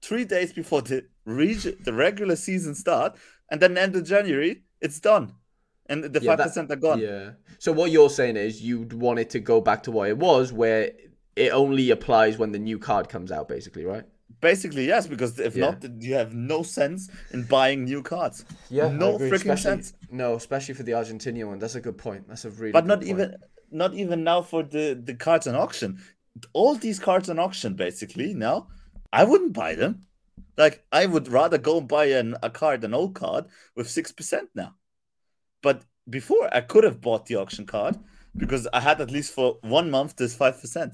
[0.06, 3.10] three days before the reg- the regular season start,
[3.50, 4.52] and then end of January,
[4.86, 5.26] it's done,
[5.90, 7.00] and the five that- percent are gone.
[7.00, 7.30] Yeah.
[7.58, 10.52] So what you're saying is you'd want it to go back to what it was,
[10.52, 10.82] where
[11.44, 14.04] it only applies when the new card comes out, basically, right?
[14.40, 15.64] Basically, yes, because if Yeah.
[15.70, 17.00] not, you have no sense
[17.32, 18.44] in buying new cards.
[18.70, 19.92] Yeah, no freaking especially, sense.
[20.10, 21.58] No, especially for the Argentinian one.
[21.62, 22.22] That's a good point.
[22.28, 22.72] That's a really.
[22.72, 23.10] But good not point.
[23.12, 23.36] even
[23.82, 25.90] not even now for the the cards on auction.
[26.52, 28.56] All these cards on auction, basically now,
[29.20, 29.92] I wouldn't buy them.
[30.56, 33.44] Like I would rather go and buy an, a card, an old card
[33.76, 34.70] with six percent now.
[35.62, 37.94] But before, I could have bought the auction card
[38.36, 40.92] because I had at least for one month this five percent.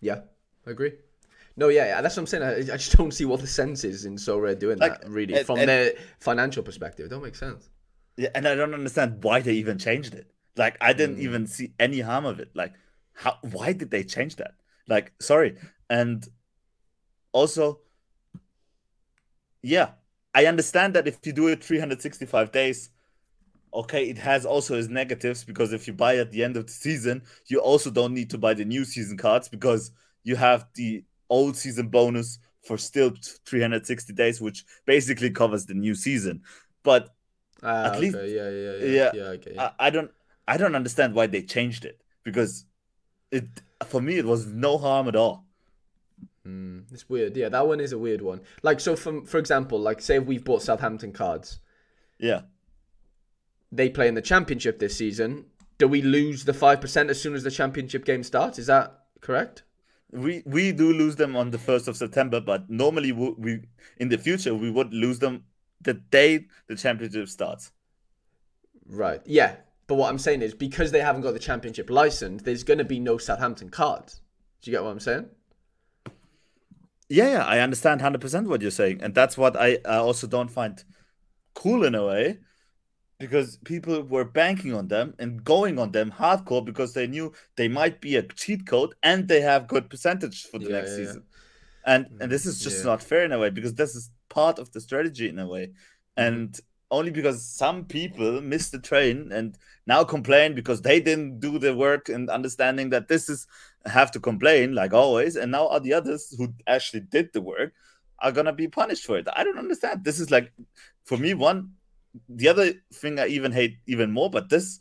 [0.00, 0.20] Yeah,
[0.66, 0.92] I agree.
[1.56, 2.42] No, yeah, yeah, that's what I'm saying.
[2.42, 5.08] I, I just don't see what the sense is in Sorare doing Like, that.
[5.10, 7.68] Really, and- from and- their financial perspective, it don't make sense.
[8.16, 10.26] Yeah, and I don't understand why they even changed it.
[10.56, 11.26] Like I didn't Mm.
[11.28, 12.50] even see any harm of it.
[12.54, 12.74] Like
[13.12, 14.54] how why did they change that?
[14.86, 15.56] Like sorry.
[15.90, 16.26] And
[17.34, 17.80] also
[19.62, 19.90] yeah,
[20.34, 22.90] I understand that if you do it 365 days,
[23.72, 26.72] okay, it has also its negatives because if you buy at the end of the
[26.72, 29.90] season, you also don't need to buy the new season cards because
[30.22, 33.12] you have the old season bonus for still
[33.46, 36.42] 360 days, which basically covers the new season.
[36.82, 37.10] But
[37.62, 39.22] Ah, At least- yeah, yeah, yeah, yeah, yeah.
[39.36, 39.56] Okay.
[39.58, 40.10] I, I don't
[40.46, 42.66] I don't understand why they changed it because
[43.30, 43.46] it
[43.86, 45.43] for me it was no harm at all.
[46.46, 47.36] Mm, it's weird.
[47.36, 48.40] Yeah, that one is a weird one.
[48.62, 51.60] Like, so from for example, like say we've bought Southampton cards,
[52.18, 52.42] Yeah.
[53.72, 55.46] they play in the championship this season.
[55.78, 58.58] Do we lose the five percent as soon as the championship game starts?
[58.58, 59.62] Is that correct?
[60.12, 63.60] We we do lose them on the first of September, but normally we, we
[63.98, 65.44] in the future we would lose them
[65.80, 67.72] the day the championship starts.
[68.86, 69.20] Right.
[69.24, 69.56] Yeah.
[69.86, 72.84] But what I'm saying is because they haven't got the championship license, there's going to
[72.84, 74.20] be no Southampton cards.
[74.62, 75.26] Do you get what I'm saying?
[77.14, 80.26] Yeah, yeah, I understand hundred percent what you're saying, and that's what I, I also
[80.26, 80.82] don't find
[81.54, 82.38] cool in a way,
[83.18, 87.68] because people were banking on them and going on them hardcore because they knew they
[87.68, 90.96] might be a cheat code and they have good percentage for the Yeah, next yeah,
[90.96, 91.22] season,
[91.84, 92.84] and and this is just yeah.
[92.84, 95.72] not fair in a way because this is part of the strategy in a way,
[96.18, 96.36] Mm-hmm.
[96.36, 96.60] and
[96.94, 101.74] only because some people missed the train and now complain because they didn't do the
[101.74, 103.46] work and understanding that this is
[103.84, 107.72] have to complain like always and now all the others who actually did the work
[108.20, 110.52] are gonna be punished for it i don't understand this is like
[111.04, 111.70] for me one
[112.28, 114.80] the other thing i even hate even more but this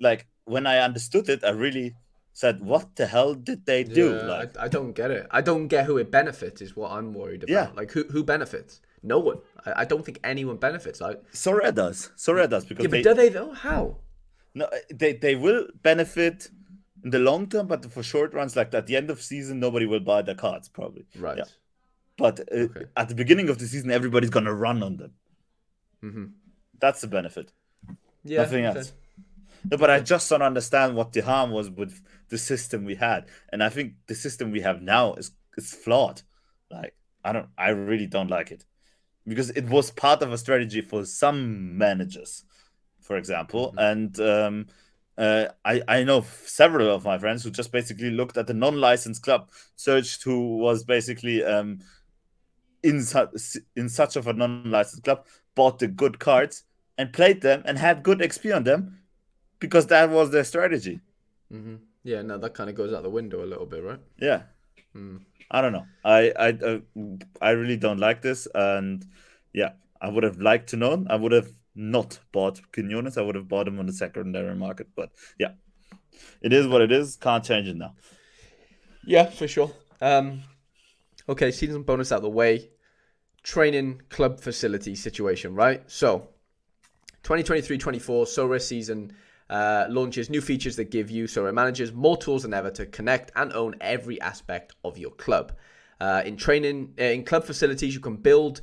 [0.00, 1.94] like when i understood it i really
[2.34, 5.26] said what the hell did they do Yeah, like I, I don't get it.
[5.30, 6.60] I don't get who it benefits.
[6.60, 7.52] Is what I'm worried about.
[7.52, 7.68] Yeah.
[7.74, 8.80] Like who who benefits?
[9.04, 9.38] No one.
[9.66, 11.00] I, I don't think anyone benefits.
[11.02, 13.52] I, Sorare does Sorare does because yeah, but they do they though?
[13.52, 13.98] How?
[14.54, 16.48] No, they they will benefit
[17.04, 19.84] in the long term, but for short runs, like at the end of season, nobody
[19.84, 21.04] will buy their cards probably.
[21.18, 21.38] Right.
[21.38, 21.44] Yeah.
[22.16, 22.84] But uh, Okay.
[22.96, 25.12] at the beginning of the season, everybody's gonna run on them.
[26.02, 26.24] Mm-hmm.
[26.80, 27.52] That's the benefit.
[28.24, 28.42] Yeah.
[28.42, 28.78] Nothing okay.
[28.78, 28.92] else.
[29.70, 33.26] No, but I just don't understand what the harm was with the system we had,
[33.50, 36.22] and I think the system we have now is is flawed.
[36.70, 38.64] Like I don't, I really don't like it
[39.26, 42.44] because it was part of a strategy for some managers,
[43.00, 43.78] for example, Mm-hmm.
[43.78, 44.66] and um,
[45.16, 49.22] uh, I I know several of my friends who just basically looked at the non-licensed
[49.22, 51.78] club, searched who was basically um,
[52.82, 53.30] in su-
[53.76, 56.64] in such of a non-licensed club, bought the good cards
[56.98, 58.98] and played them and had good XP on them
[59.60, 61.00] because that was their strategy.
[61.52, 61.76] Mm-hmm.
[62.02, 62.22] Yeah.
[62.22, 64.00] now that kind of goes out the window a little bit, right?
[64.18, 64.42] Yeah.
[64.96, 65.20] Mm.
[65.50, 65.86] I don't know.
[66.04, 66.78] I I uh,
[67.40, 69.04] I really don't like this, and
[69.52, 71.04] yeah, I would have liked to know.
[71.08, 73.18] I would have not bought Quinones.
[73.18, 75.52] I would have bought him on the secondary market, but yeah,
[76.40, 77.16] it is what it is.
[77.16, 77.94] Can't change it now.
[79.06, 79.70] Yeah, for sure.
[80.00, 80.42] Um,
[81.28, 82.70] okay, season bonus out the way.
[83.42, 85.82] Training club facility situation, right?
[85.86, 86.28] So,
[87.24, 89.12] 2023-24 Sorare season
[89.50, 93.30] uh, launches new features that give you Sorare managers more tools than ever to connect
[93.36, 95.52] and own every aspect of your club.
[96.00, 98.60] Uh, in training, uh, in club facilities, you can build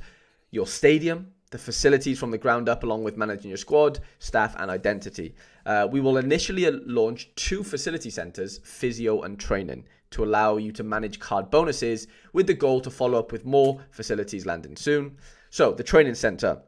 [0.50, 4.70] your stadium, the facilities from the ground up, along with managing your squad, staff, and
[4.70, 5.34] identity.
[5.64, 10.82] Uh, we will initially launch two facility centers, physio and training, to allow you to
[10.82, 15.16] manage card bonuses with the goal to follow up with more facilities landing soon.
[15.50, 16.62] So, the training center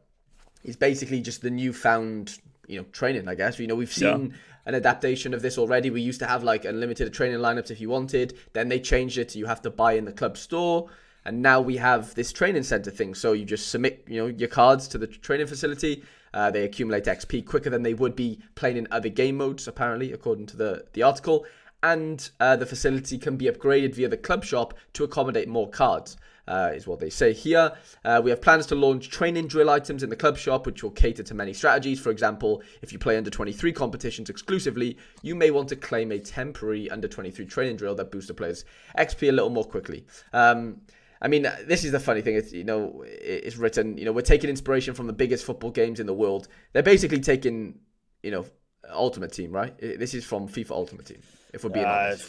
[0.62, 3.58] is basically just the newfound, you know, training, I guess.
[3.58, 4.34] You know, we've seen
[4.66, 5.90] an adaptation of this already.
[5.90, 8.36] We used to have like unlimited training lineups if you wanted.
[8.52, 10.88] Then they changed it to you have to buy in the club store.
[11.26, 13.14] And now we have this training center thing.
[13.14, 16.02] So you just submit, you know, your cards to the training facility.
[16.34, 20.12] Uh, they accumulate XP quicker than they would be playing in other game modes, apparently,
[20.12, 21.46] according to the, the article.
[21.84, 26.16] and uh, the facility can be upgraded via the club shop to accommodate more cards.
[26.46, 27.72] Uh, is what they say here.
[28.04, 30.90] Uh, we have plans to launch training drill items in the club shop, which will
[30.90, 31.98] cater to many strategies.
[31.98, 36.18] For example, if you play under 23 competitions exclusively, you may want to claim a
[36.18, 38.66] temporary under 23 training drill that boosts the player's
[38.98, 40.04] XP a little more quickly.
[40.34, 40.82] Um,
[41.22, 42.36] I mean, this is the funny thing.
[42.36, 43.96] It's you know, it's written.
[43.96, 46.48] You know, we're taking inspiration from the biggest football games in the world.
[46.74, 47.78] They're basically taking,
[48.22, 48.44] you know,
[48.90, 49.76] Ultimate Team, right?
[49.78, 51.22] This is from FIFA Ultimate Team.
[51.54, 52.28] If we're being uh, honest.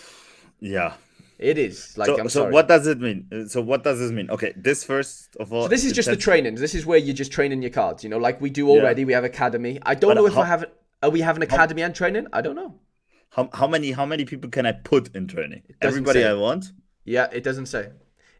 [0.62, 0.94] Yeah,
[1.38, 2.54] it is like so, I'm so sorry.
[2.54, 3.28] what does it mean?
[3.32, 4.30] Uh, so what does this mean?
[4.30, 5.64] Okay, this first of all.
[5.64, 6.56] So this is just the training.
[6.56, 8.04] This is where you're just training your cards.
[8.04, 9.02] You know, like we do already.
[9.02, 9.08] Yeah.
[9.08, 9.80] We have academy.
[9.84, 10.66] I don't but know if how, I have.
[11.04, 12.28] Are we have an academy how, and training?
[12.32, 12.76] I don't know.
[13.30, 15.64] How how many how many people can I put in training?
[15.82, 16.30] Everybody say.
[16.30, 16.72] I want.
[17.04, 17.90] Yeah, it doesn't say.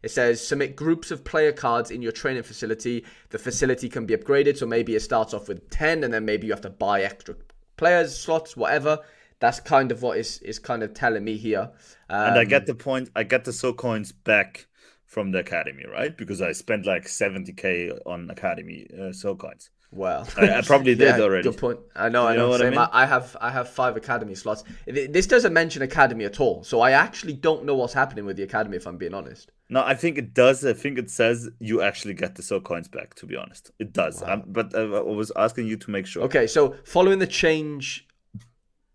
[0.02, 3.04] It says submit groups of player cards in your training facility.
[3.30, 6.46] The facility can be upgraded, so maybe it starts off with ten, and then maybe
[6.46, 7.34] you have to buy extra
[7.76, 9.00] players slots, whatever
[9.38, 11.70] that's kind of what is is kind of telling me here.
[12.08, 13.10] Um, and I get um, the point.
[13.14, 14.66] I get the so coins back
[15.04, 16.16] from the academy, right?
[16.16, 19.70] Because I spent like seventy k on academy uh, so coins.
[19.92, 21.48] Well, I, I probably did yeah, already.
[21.48, 21.78] Good point.
[21.94, 22.22] I know.
[22.24, 22.42] You I know.
[22.44, 22.78] know what I, mean?
[22.78, 24.64] I have I have five academy slots.
[24.86, 28.42] This doesn't mention academy at all, so I actually don't know what's happening with the
[28.42, 28.76] academy.
[28.76, 29.52] If I'm being honest.
[29.68, 30.64] No, I think it does.
[30.64, 33.14] I think it says you actually get the so coins back.
[33.16, 34.22] To be honest, it does.
[34.22, 34.34] Wow.
[34.34, 36.22] Um, but uh, I was asking you to make sure.
[36.24, 38.06] Okay, so following the change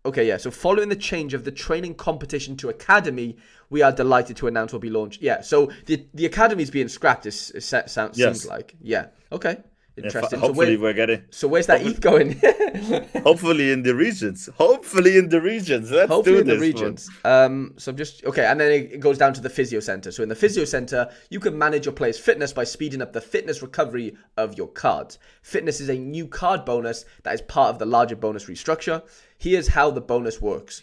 [0.04, 0.36] Okay, yeah.
[0.36, 3.36] So following the change of the training competition to academy,
[3.70, 5.22] we are delighted to announce will be launched.
[5.22, 5.40] Yeah.
[5.42, 7.26] So the the academy is being scrapped.
[7.26, 8.40] It sounds yes.
[8.40, 8.74] seems like.
[8.80, 9.06] Yeah.
[9.30, 9.58] Okay.
[9.96, 10.40] Interesting.
[10.40, 11.22] Yeah, hopefully so we're getting.
[11.30, 12.32] So where's that ETH going?
[13.22, 14.48] hopefully in the regions.
[14.56, 15.90] Hopefully in the regions.
[15.90, 17.10] Let's hopefully in the regions.
[17.24, 17.74] Um.
[17.76, 20.10] So I'm just okay, and then it goes down to the physio center.
[20.10, 23.20] So in the physio center, you can manage your player's fitness by speeding up the
[23.20, 25.18] fitness recovery of your cards.
[25.42, 29.02] Fitness is a new card bonus that is part of the larger bonus restructure.
[29.42, 30.82] Here's how the bonus works.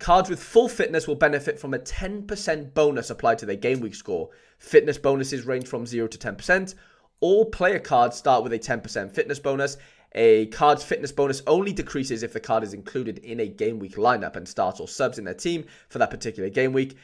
[0.00, 3.94] Cards with full fitness will benefit from a 10% bonus applied to their game week
[3.94, 4.30] score.
[4.58, 6.74] Fitness bonuses range from 0 to 10%.
[7.20, 9.76] All player cards start with a 10% fitness bonus.
[10.16, 13.94] A card's fitness bonus only decreases if the card is included in a game week
[13.94, 16.96] lineup and starts or subs in their team for that particular game week.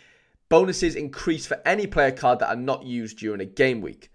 [0.49, 4.11] Bonuses increase for any player card that are not used during a game week.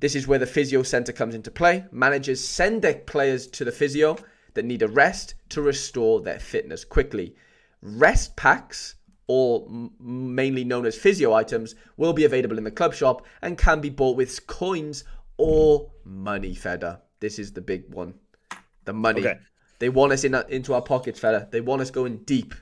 [0.00, 1.86] This is where the physio center comes into play.
[1.90, 4.18] Managers send their players to the physio
[4.54, 7.34] that need a rest to restore their fitness quickly.
[7.82, 8.96] Rest packs
[9.30, 9.64] or
[10.00, 13.88] mainly known as physio items, will be available in the club shop and can be
[13.88, 15.04] bought with coins
[15.36, 17.00] or money, Feder.
[17.20, 18.14] This is the big one.
[18.86, 19.20] The money.
[19.20, 19.38] Okay.
[19.78, 21.46] They want us in into our pockets, fella.
[21.48, 22.54] They want us going deep.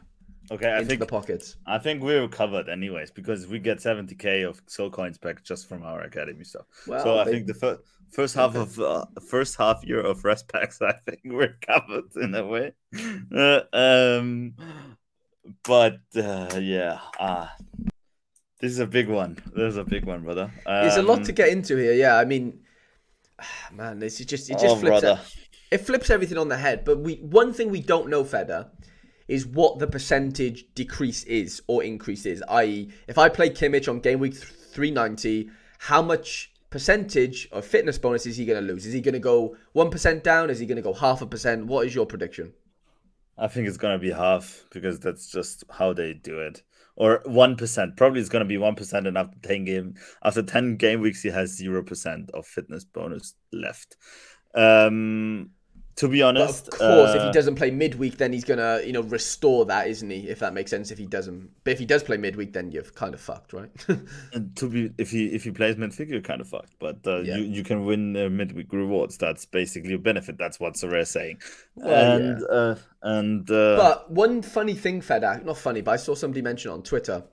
[0.51, 1.57] Okay, I into think the pockets.
[1.67, 5.83] I think we're covered anyways because we get 70k of soul coins back just from
[5.83, 6.67] our academy stuff.
[6.87, 7.33] Well, so I they...
[7.33, 11.21] think the first first half of uh, first half year of rest packs, I think
[11.25, 12.73] we're covered in a way.
[13.35, 14.55] Uh, um,
[15.65, 17.49] but uh, yeah, uh,
[18.61, 19.39] this is a big one.
[19.55, 20.51] This is a big one, brother.
[20.67, 21.93] Um, There's a lot to um, get into here.
[21.93, 22.61] Yeah, I mean,
[23.73, 25.19] man, this is just it just oh, flips it,
[25.71, 26.85] it flips everything on the head.
[26.85, 28.71] But we one thing we don't know, Feder,
[29.29, 32.43] is what the percentage decrease is or increase is.
[32.49, 38.27] I.e., if I play Kimmich on game week 390, how much percentage of fitness bonus
[38.27, 38.87] is he going to lose?
[38.87, 40.51] Is he going to go 1% down?
[40.51, 41.67] Is he going to go half a percent?
[41.67, 42.53] What is your prediction?
[43.39, 46.63] I think it's gonna be half because that's just how they do it.
[46.97, 47.97] Or one percent.
[47.97, 51.31] Probably it's gonna be one percent, and after ten game after ten game weeks, he
[51.31, 53.97] has zero percent of fitness bonus left.
[54.55, 55.51] Um,
[55.99, 58.45] to be honest, but of course, uh, if he uh, doesn't play midweek, then he's
[58.45, 60.29] gonna, you know, restore that, isn't he?
[60.29, 60.93] If that makes sense.
[60.93, 63.69] If he doesn't, but if he does play midweek, then you've kind of fucked, right?
[64.33, 66.73] and to be, if he if he plays midweek, you're kind of fucked.
[66.79, 67.39] But uh, yeah.
[67.39, 69.19] you you can win uh, midweek rewards.
[69.19, 70.39] That's basically a benefit.
[70.39, 71.41] That's what Sorare is saying.
[71.83, 72.47] And yeah.
[72.47, 76.71] uh, and uh, but one funny thing, Fedak, not funny, but I saw somebody mention
[76.71, 77.25] on Twitter.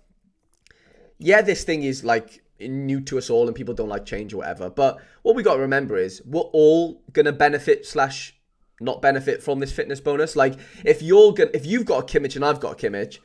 [1.20, 4.38] Yeah, this thing is like new to us all, and people don't like change or
[4.38, 4.72] whatever.
[4.72, 8.36] But what we got to remember is we're all gonna benefit slash
[8.80, 10.36] not benefit from this fitness bonus.
[10.36, 13.20] Like if you're gonna, if you've got a Kimmich and I've got a Kimmich,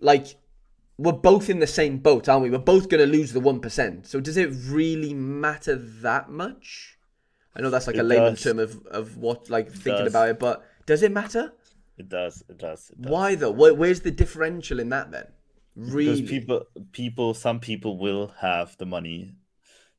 [0.00, 0.36] like
[0.98, 2.50] we're both in the same boat, aren't we?
[2.50, 4.06] We're both gonna lose the one percent.
[4.06, 6.98] So does it really matter that much?
[7.56, 10.12] I know that's like it a layman term of of what like it thinking does.
[10.12, 11.52] about it, but does it matter?
[11.96, 12.42] It does.
[12.48, 12.90] It does.
[12.90, 13.10] It does.
[13.10, 13.50] Why though?
[13.50, 15.26] Where, where's the differential in that then?
[15.76, 16.22] Really?
[16.22, 19.32] Because people, people, some people will have the money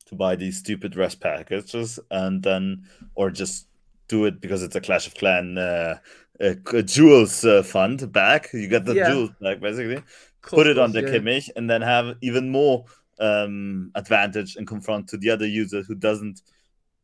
[0.06, 3.66] to buy these stupid rest packages, and then or just
[4.08, 5.98] do it because it's a Clash of Clan uh,
[6.40, 8.52] uh, jewels uh, fund back.
[8.52, 9.10] You get the yeah.
[9.10, 10.02] jewels back basically.
[10.42, 11.08] Put it on the yeah.
[11.08, 12.84] Kimmich and then have even more
[13.18, 16.40] um, advantage and confront to the other user who doesn't,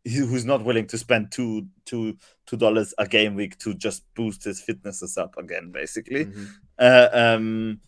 [0.05, 4.44] who's not willing to spend two two two dollars a game week to just boost
[4.44, 6.26] his fitnesses up again, basically.
[6.26, 6.44] Mm-hmm.
[6.78, 7.80] Uh, um,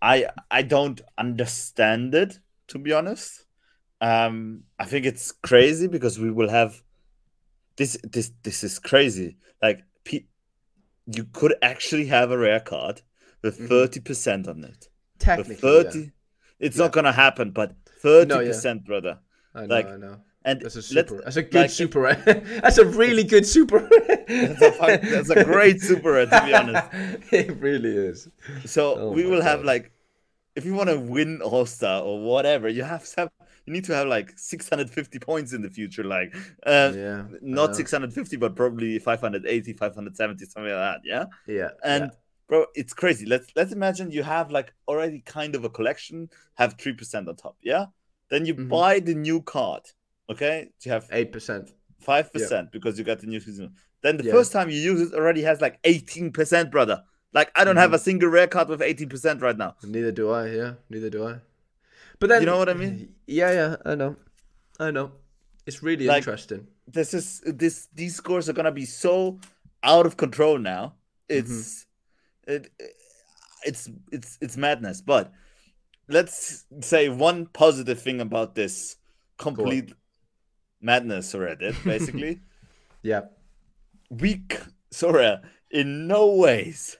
[0.00, 3.44] I I don't understand it to be honest.
[4.00, 6.82] Um, I think it's crazy because we will have
[7.76, 9.36] this this this is crazy.
[9.62, 10.26] Like pe-
[11.06, 13.02] you could actually have a rare card
[13.42, 13.68] with Mhm.
[13.68, 14.88] 30 percent on it.
[15.36, 16.06] With Technically, 30, yeah.
[16.60, 16.84] it's Yeah.
[16.84, 18.48] not gonna happen, but 30 No, yeah.
[18.48, 19.18] percent, brother.
[19.54, 20.16] I know, like, I know.
[20.44, 21.20] And That's a super.
[21.22, 22.00] That's a good like, super.
[22.00, 22.22] rare.
[22.62, 23.78] that's a really good super.
[23.78, 24.24] rare.
[24.58, 26.88] That's a, that's a great super rare, to be honest.
[27.32, 28.28] it really is.
[28.64, 29.92] So Oh we will have like,
[30.56, 33.30] if you want to win All Star or whatever, you have to have
[33.66, 36.34] you need to have like 650 points in the future, like
[36.66, 37.24] uh, yeah.
[37.40, 41.00] Not 650, but probably 580, 570, something like that.
[41.04, 41.70] Yeah, Yeah.
[41.84, 42.10] and
[42.48, 43.26] bro, it's crazy.
[43.26, 47.36] Let's let's imagine you have like already kind of a collection, have three percent on
[47.36, 47.56] top.
[47.62, 47.86] Yeah,
[48.30, 48.68] then you Mhm.
[48.68, 49.82] buy the new card.
[50.30, 51.70] Okay, you have eight percent.
[52.00, 53.74] five percent because you got the new season.
[54.02, 54.32] Then the Yeah.
[54.32, 57.02] first time you use it already has like 18 percent, brother.
[57.32, 57.94] Like I don't have Mhm.
[57.94, 59.76] a single rare card with 18 percent right now.
[59.84, 60.48] Neither do I.
[60.48, 60.74] Yeah.
[60.90, 61.34] Neither do I.
[62.22, 63.16] But then You know what I mean?
[63.26, 63.50] Yeah.
[63.50, 63.76] Yeah.
[63.84, 64.14] I know.
[64.78, 65.10] I know.
[65.66, 66.68] It's really Like- interesting.
[66.86, 69.40] This is this these scores are gonna be so
[69.82, 70.94] out of control now.
[71.28, 71.86] It's
[72.46, 72.52] mm-hmm.
[72.54, 72.72] it,
[73.64, 75.00] it's it's it's madness.
[75.00, 75.32] But
[76.08, 78.96] let's say one positive thing about this
[79.36, 79.92] complete
[80.80, 82.40] madness already, basically.
[83.04, 83.22] Yeah.
[84.10, 84.58] we c-
[84.92, 85.38] sorry
[85.72, 86.98] in no ways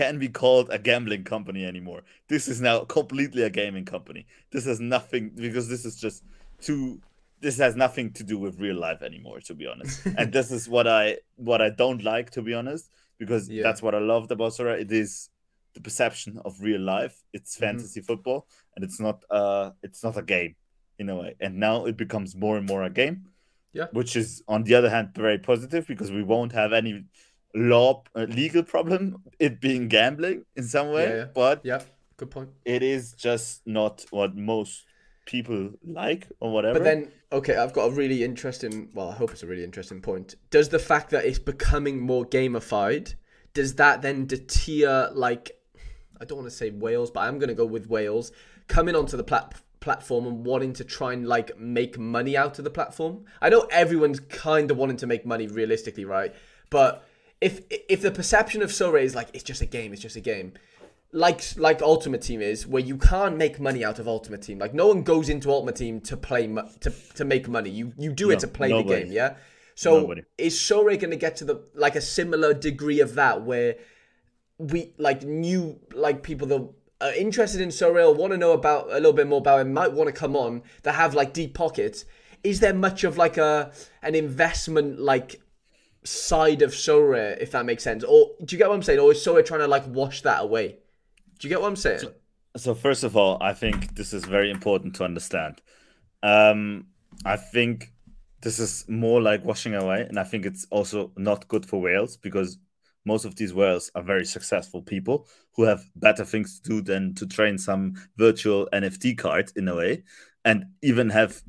[0.00, 2.00] can be called a gambling company anymore
[2.32, 4.22] this is now completely a gaming company
[4.52, 6.18] this has nothing because this is just
[6.66, 6.80] too
[7.44, 10.62] this has nothing to do with real life anymore to be honest and this is
[10.74, 11.04] what i
[11.48, 12.84] what i don't like to be honest
[13.22, 13.62] because Yeah.
[13.66, 15.10] that's what i loved about sora it is
[15.76, 17.60] the perception of real life it's Mhm.
[17.66, 18.40] fantasy football
[18.74, 20.52] and it's not uh it's not a game
[21.00, 23.16] in a way and now it becomes more and more a game
[23.80, 23.88] Yeah.
[23.98, 26.92] which is on the other hand very positive because we won't have any
[27.56, 31.24] law uh, legal problem it being gambling in some way Yeah, yeah.
[31.34, 31.82] but Yeah.
[32.18, 32.50] Good point.
[32.64, 34.84] it is just not what most
[35.26, 38.88] people like or whatever But then, okay, I've got a really interesting.
[38.94, 40.34] Well, I hope it's a really interesting point.
[40.50, 43.14] Does the fact that it's becoming more gamified,
[43.52, 45.50] does that then deter like,
[46.20, 48.32] I don't want to say whales, but I'm going to go with whales
[48.68, 52.64] coming onto the plat- platform and wanting to try and like make money out of
[52.64, 53.24] the platform?
[53.42, 56.32] I know everyone's kind of wanting to make money realistically, right?
[56.70, 57.04] But
[57.48, 57.52] if
[57.96, 60.48] if the perception of Sorare is like it's just a game, it's just a game
[61.12, 64.58] like like Ultimate Team is, where you can't make money out of Ultimate Team.
[64.64, 66.46] Like no one goes into Ultimate Team to play
[66.84, 67.70] to to make money.
[67.70, 68.88] You you do No, it to play nobody.
[68.88, 69.36] the game, yeah.
[69.74, 70.22] So Nobody.
[70.38, 73.76] is Sorare going to get to the like a similar degree of that where
[74.58, 76.62] we like new like people that
[77.02, 79.92] are interested in Sorare want to know about a little bit more about it might
[79.92, 82.04] want to come on that have like deep pockets.
[82.42, 83.70] Is there much of like a
[84.02, 85.40] an investment like
[86.06, 88.04] side of Sorare, if that makes sense?
[88.04, 88.98] Or do you get what I'm saying?
[88.98, 90.78] Or is Sorare trying to like wash that away?
[91.38, 92.00] Do you get what I'm saying?
[92.56, 95.60] So first of all, I think this is very important to understand.
[96.22, 96.86] Um,
[97.24, 97.92] I think
[98.40, 102.16] this is more like washing away, and I think it's also not good for whales
[102.16, 102.58] because
[103.04, 107.14] most of these whales are very successful people who have better things to do than
[107.14, 110.04] to train some virtual NFT card in a way,
[110.44, 111.42] and even have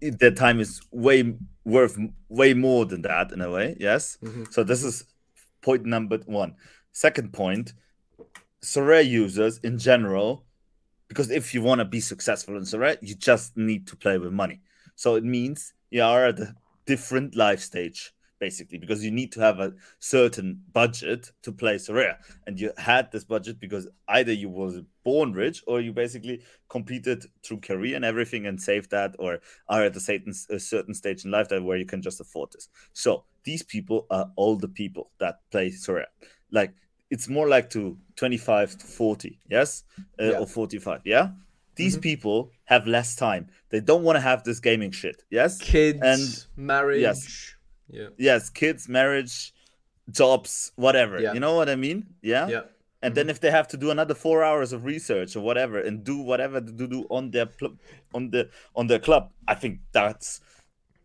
[0.00, 1.34] their time is way
[1.64, 1.98] worth
[2.28, 3.76] way more than that in a way.
[3.78, 4.52] Yes, Mhm.
[4.52, 5.04] so this is
[5.60, 6.54] point number one.
[6.92, 7.74] Second point,
[8.62, 10.44] Sorare users in general,
[11.08, 14.32] because if you want to be successful in Sorare, you just need to play with
[14.32, 14.60] money.
[14.96, 16.54] So it means you are at a
[16.86, 22.16] different life stage, basically, because you need to have a certain budget to play Sorare.
[22.46, 27.26] And you had this budget because either you was born rich or you basically competed
[27.44, 29.38] through career and everything and saved that, or
[29.68, 32.50] are at a certain, a certain stage in life that where you can just afford
[32.52, 32.68] this.
[32.92, 36.06] So these people are all the people that play Sorare.
[36.50, 36.72] Like
[37.10, 39.82] it's more like to 25 to 40 yes
[40.20, 40.38] uh, Yeah.
[40.38, 41.30] or 45 yeah
[41.74, 42.02] these Mhm.
[42.02, 46.46] people have less time they don't want to have this gaming shit yes Kids, And-
[46.56, 47.00] marriage.
[47.02, 47.54] yes.
[47.92, 48.08] Yeah.
[48.18, 49.52] yes kids marriage
[50.10, 51.32] jobs whatever Yeah.
[51.34, 52.62] you know what i mean yeah Yeah.
[53.02, 56.02] and then if they have to do another four hours of research or whatever and
[56.04, 57.76] do whatever to do on their pl-
[58.14, 60.40] on the on their club i think that's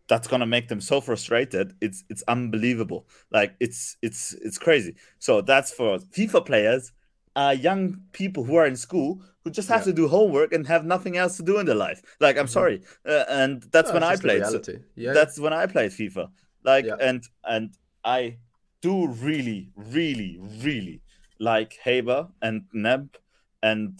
[0.08, 5.40] that's gonna make them so frustrated it's it's unbelievable like it's it's it's crazy so
[5.40, 6.92] that's for fifa players
[7.36, 9.92] uh young people who are in school who just have Yeah.
[9.92, 12.58] to do homework and have nothing else to do in their life like i'm Mhm.
[12.58, 14.62] sorry uh, and that's when i played so-
[14.96, 15.12] yeah.
[15.12, 16.30] that's when I played FIFA.
[16.66, 16.96] Like Yeah.
[17.08, 17.70] and and
[18.04, 18.38] I
[18.82, 21.00] do really, really, really
[21.38, 23.16] like Haber and Neb
[23.62, 23.98] and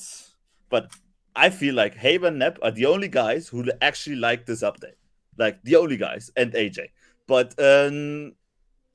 [0.68, 0.90] but
[1.34, 4.98] I feel like Haber and Neb are the only guys who actually like this update.
[5.38, 6.78] Like the only guys and AJ.
[7.26, 8.32] But um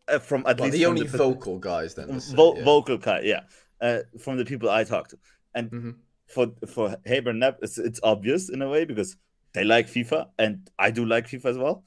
[0.08, 2.20] uh, from at well, least the only the, vocal guys then.
[2.36, 2.64] vo- yeah.
[2.66, 3.42] vocal guy, yeah.
[3.80, 5.18] Uh, from the people I talk to.
[5.56, 5.96] And Mhm.
[6.28, 9.16] for for Haber and Nep, it's, it's obvious in a way because
[9.54, 11.84] they like FIFA and I do like FIFA as well.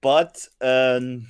[0.00, 1.26] But um,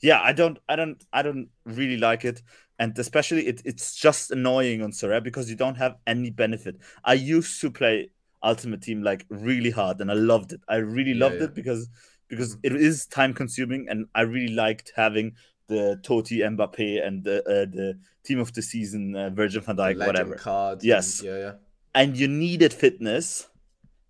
[0.00, 2.42] yeah, I don't, I don't, I don't really like it,
[2.78, 6.76] and especially it, it's just annoying on Sorare because you don't have any benefit.
[7.04, 8.10] I used to play
[8.42, 10.60] Ultimate Team like really hard, and I loved it.
[10.68, 11.44] I really loved yeah.
[11.44, 11.88] it because
[12.28, 15.34] because it is time consuming, and I really liked having
[15.68, 20.04] the Totti, Mbappe, and the uh, the team of the season, uh, Virgil van Dijk,
[20.06, 21.20] whatever Card Yes.
[21.20, 21.52] and- yeah, yeah.
[21.94, 23.48] and you needed fitness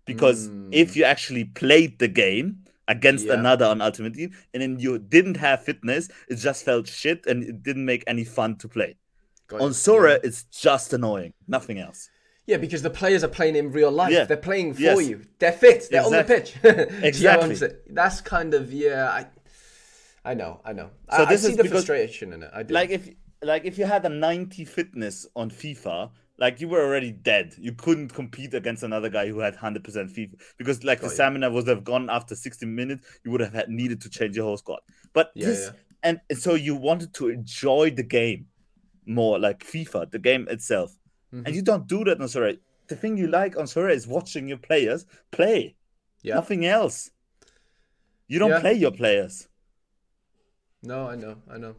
[0.05, 0.69] because Mm.
[0.71, 3.33] if you actually played the game against Yeah.
[3.33, 7.43] another on Ultimate Team and then you didn't have fitness, it just felt shit and
[7.43, 8.95] it didn't make any fun to play.
[9.47, 9.73] Got On it.
[9.75, 10.19] Sora, Yeah.
[10.23, 12.09] it's just annoying, nothing else.
[12.45, 14.11] Yeah, because the players are playing in real life.
[14.11, 14.25] Yeah.
[14.25, 15.07] They're playing for Yes.
[15.07, 15.21] you.
[15.39, 15.87] They're fit.
[15.89, 16.17] They're Exactly.
[16.17, 16.53] on the pitch.
[16.61, 17.69] Do you know Exactly.
[17.89, 19.09] That's kind of yeah.
[19.09, 19.27] I,
[20.25, 20.59] I know.
[20.65, 20.89] I know.
[21.09, 22.49] So I, this I see is the because- frustration in it.
[22.53, 22.73] I do.
[22.73, 23.09] Like if
[23.41, 27.53] like if you had a 90 fitness on FIFA, like you were already dead.
[27.59, 31.15] You couldn't compete against another guy who had 100% FIFA because like the Got you.
[31.15, 33.05] stamina would have gone after 60 minutes.
[33.23, 34.79] You would have had needed to change your whole squad.
[35.13, 35.79] But Yeah, this yeah.
[36.01, 38.47] and, and so you wanted to enjoy the game
[39.05, 40.97] more, like FIFA, the game itself,
[41.33, 41.45] Mhm.
[41.45, 42.59] and you don't do that on Sorare.
[42.87, 45.75] The thing you like on Sorare is watching your players play.
[46.21, 46.35] yeah.
[46.35, 47.11] Nothing else.
[48.27, 48.59] You don't Yeah.
[48.61, 49.47] play your players.
[50.81, 51.41] No, I know.
[51.49, 51.75] I know.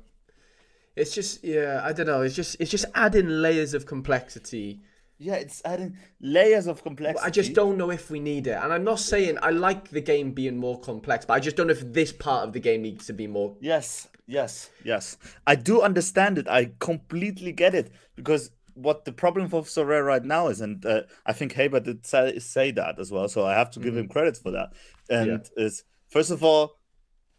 [0.96, 1.80] It's just yeah.
[1.84, 2.22] I don't know.
[2.22, 4.80] It's just it's just adding layers of complexity.
[5.18, 7.24] Yeah, it's adding layers of complexity.
[7.24, 8.58] I just don't know if we need it.
[8.60, 11.68] And I'm not saying I like the game being more complex, but I just don't
[11.68, 13.56] know if this part of the game needs to be more.
[13.60, 15.16] Yes, yes, yes.
[15.46, 16.48] I do understand it.
[16.48, 21.02] I completely get it because what the problem for Sorare right now is, and uh,
[21.24, 24.08] I think Haber did say, say that as well, so I have to give him
[24.08, 24.72] credit for that.
[25.08, 26.76] And is first of all,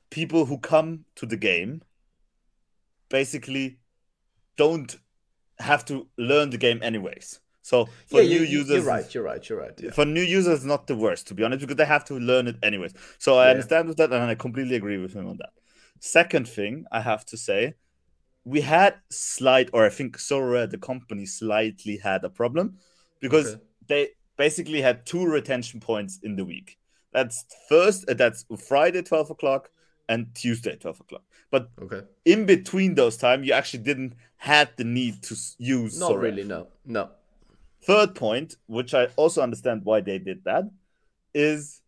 [0.10, 1.82] people who come to the game
[3.20, 3.66] basically
[4.64, 4.92] don't
[5.70, 7.28] have to learn the game anyways.
[7.62, 7.78] So
[8.12, 9.14] for yeah, new you, users, you're right.
[9.14, 9.44] You're right.
[9.50, 9.78] You're right.
[9.84, 9.94] Yeah.
[9.98, 12.58] for new users, not the worst to be honest, because they have to learn it
[12.70, 12.94] anyways.
[13.18, 13.52] So I Yeah.
[13.54, 15.54] understand with that, and I completely agree with him on that.
[16.00, 17.60] Second thing I have to say,
[18.54, 22.66] we had slight, or I think Sora, the company, slightly had a problem
[23.26, 23.64] because Okay.
[23.92, 24.04] they
[24.38, 26.70] basically had two retention points in the week.
[27.16, 27.38] That's
[27.70, 29.64] first, uh, that's Friday twelve o'clock
[30.10, 31.24] and Tuesday twelve o'clock.
[31.52, 32.02] But Okay.
[32.26, 36.00] in between those time, you actually didn't had the need to use.
[36.00, 36.44] Not really.
[36.44, 36.68] No.
[36.86, 37.10] No.
[37.84, 40.66] Third point, which I also understand why they did that,
[41.34, 41.82] is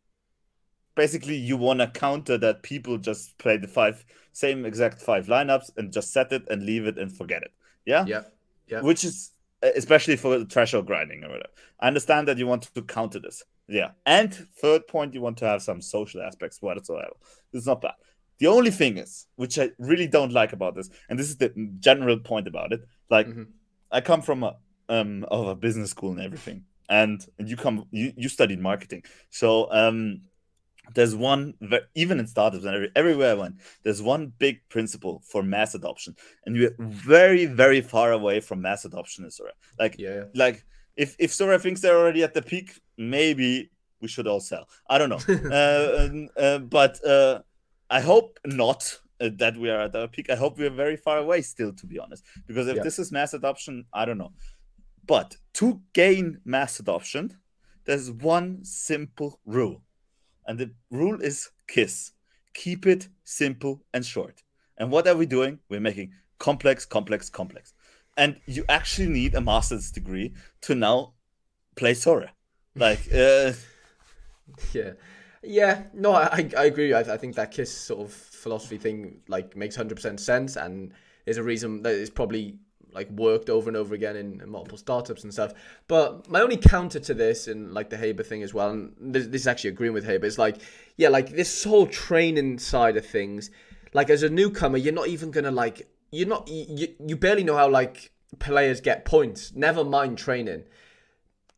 [0.96, 4.04] basically you want to counter that people just play the five
[4.34, 7.52] same exact five lineups and just set it and leave it and forget it.
[7.86, 8.24] Yeah, Yeah.
[8.68, 8.82] Yeah.
[8.82, 9.32] which is
[9.64, 11.50] especially for the threshold grinding or whatever.
[11.80, 13.44] I understand that you want to counter this.
[13.68, 17.14] Yeah, and third point, you want to have some social aspects whatsoever.
[17.54, 17.94] It's not bad.
[18.40, 21.52] The only thing is, which I really don't like about this, and this is the
[21.80, 23.48] general point about it, like Mhm.
[23.92, 24.58] I come from a
[24.90, 29.04] um of a business school and everything, and, and you come you, you studied marketing,
[29.30, 30.22] so um
[30.94, 31.54] there's one
[31.96, 36.16] even in startups and every, everywhere I went, there's one big principle for mass adoption,
[36.46, 39.52] and we're very very far away from mass adoption in Sora.
[39.80, 40.16] Like Yeah.
[40.16, 40.24] yeah.
[40.36, 40.64] like
[40.96, 43.70] if if Sora thinks they're already at the peak, maybe
[44.02, 44.68] we should all sell.
[44.90, 45.20] I don't know,
[45.52, 47.42] uh, um, uh, but uh,
[47.90, 49.00] I hope not.
[49.20, 50.30] Uh, that we are at our peak.
[50.30, 52.24] I hope we are very far away still, to be honest.
[52.46, 52.84] Because if Yeah.
[52.84, 54.34] this is mass adoption, I don't know.
[55.08, 57.36] But to gain mass adoption,
[57.86, 59.82] there's one simple rule.
[60.46, 62.12] And the rule is KISS.
[62.54, 64.44] Keep it simple and short.
[64.78, 65.60] And what are we doing?
[65.68, 67.74] We're making complex, complex, complex.
[68.18, 71.14] And you actually need a master's degree to now
[71.76, 72.34] play Sora.
[72.76, 73.54] Like, uh,
[74.74, 74.92] Yeah,
[75.44, 75.84] yeah.
[75.94, 76.94] No, I I agree.
[76.94, 80.94] I, I think that Kiss sort of philosophy thing like makes hundred percent sense, and
[81.26, 82.58] is a reason that it's probably
[82.94, 85.54] like worked over and over again in, in multiple startups and stuff.
[85.88, 89.28] But my only counter to this and like the Haber thing as well, and this,
[89.28, 90.58] this is actually agreeing with Haber, is like,
[90.96, 93.52] yeah, like this whole training side of things.
[93.94, 97.56] Like as a newcomer, you're not even gonna like you're not you you barely know
[97.56, 99.54] how like players get points.
[99.54, 100.64] Never mind training.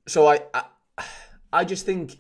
[0.07, 0.63] So I I,
[1.53, 2.17] I just think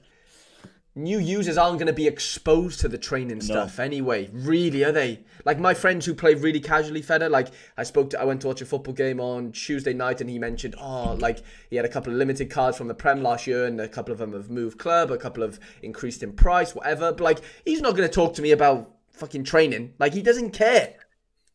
[0.95, 4.29] new users aren't going to be exposed to the training stuff anyway.
[4.33, 5.23] Really, are they?
[5.45, 7.29] Like my friends who play really casually, Feder.
[7.29, 10.29] Like I spoke to, I went to watch a football game on Tuesday night, and
[10.29, 13.47] he mentioned, oh, like he had a couple of limited cards from the Prem last
[13.47, 16.75] year, and a couple of them have moved club, a couple have increased in price,
[16.75, 17.11] whatever.
[17.11, 19.93] But like, he's not going to talk to me about fucking training.
[19.99, 20.95] Like he doesn't care.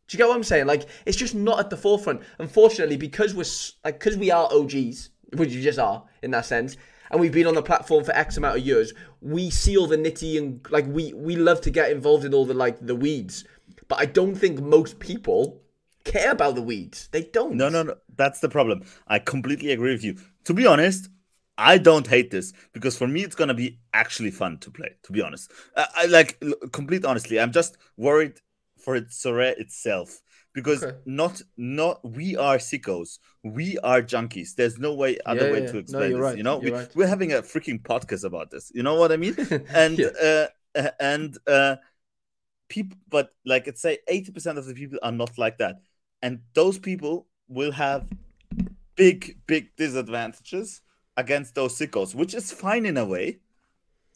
[0.06, 0.66] Do you get what I'm saying?
[0.66, 2.20] Like, it's just not at the forefront.
[2.38, 3.44] Unfortunately, because we're
[3.84, 6.76] like, because we are OGs, which you just are in that sense,
[7.14, 9.96] and we've been on the platform for X amount of years, we see all the
[9.96, 13.44] nitty and like we we love to get involved in all the like the weeds.
[13.86, 15.62] But I don't think most people
[16.02, 17.08] care about the weeds.
[17.12, 17.54] They don't.
[17.54, 17.94] No, no, no.
[18.16, 18.82] That's the problem.
[19.06, 20.16] I completely agree with you.
[20.46, 21.08] To be honest,
[21.56, 24.96] I don't hate this because for me it's gonna be actually fun to play.
[25.04, 26.42] To be honest, uh, I like
[26.72, 27.38] complete honestly.
[27.38, 28.40] I'm just worried
[28.76, 30.20] for it Sorare itself
[30.54, 30.96] because Okay.
[31.04, 34.54] not not we are sickos, we are junkies.
[34.54, 36.28] There's no way other Yeah, way yeah, to explain you're this.
[36.28, 36.96] right, You know, you're we, right.
[36.96, 38.70] we're having a freaking podcast about this.
[38.74, 39.36] You know what I mean?
[39.74, 41.76] and uh, uh, and uh,
[42.68, 45.80] people, but like it's say, eighty percent of the people are not like that,
[46.22, 48.08] and those people will have
[48.96, 50.80] big, big disadvantages
[51.16, 53.38] against those sickos, which is fine in a way.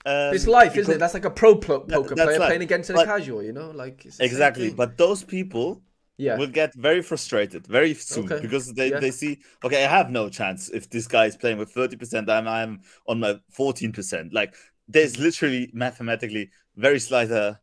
[0.07, 0.99] Um, It's life, isn't it?
[0.99, 2.49] That's like a pro poker player life.
[2.49, 3.71] playing against a casual, you know?
[3.71, 4.71] Like exactly.
[4.71, 5.83] But those people
[6.19, 8.41] yeah, will get very frustrated very soon Okay.
[8.41, 9.01] because they, Yeah.
[9.01, 12.47] they see okay i have no chance if this guy is playing with 30% i'm,
[12.49, 14.55] I'm on my 14% like
[14.89, 17.55] there's literally mathematically very slight uh,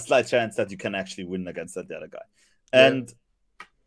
[0.00, 2.26] slight chance that you can actually win against that other guy.
[2.72, 2.86] Yeah.
[2.86, 3.12] and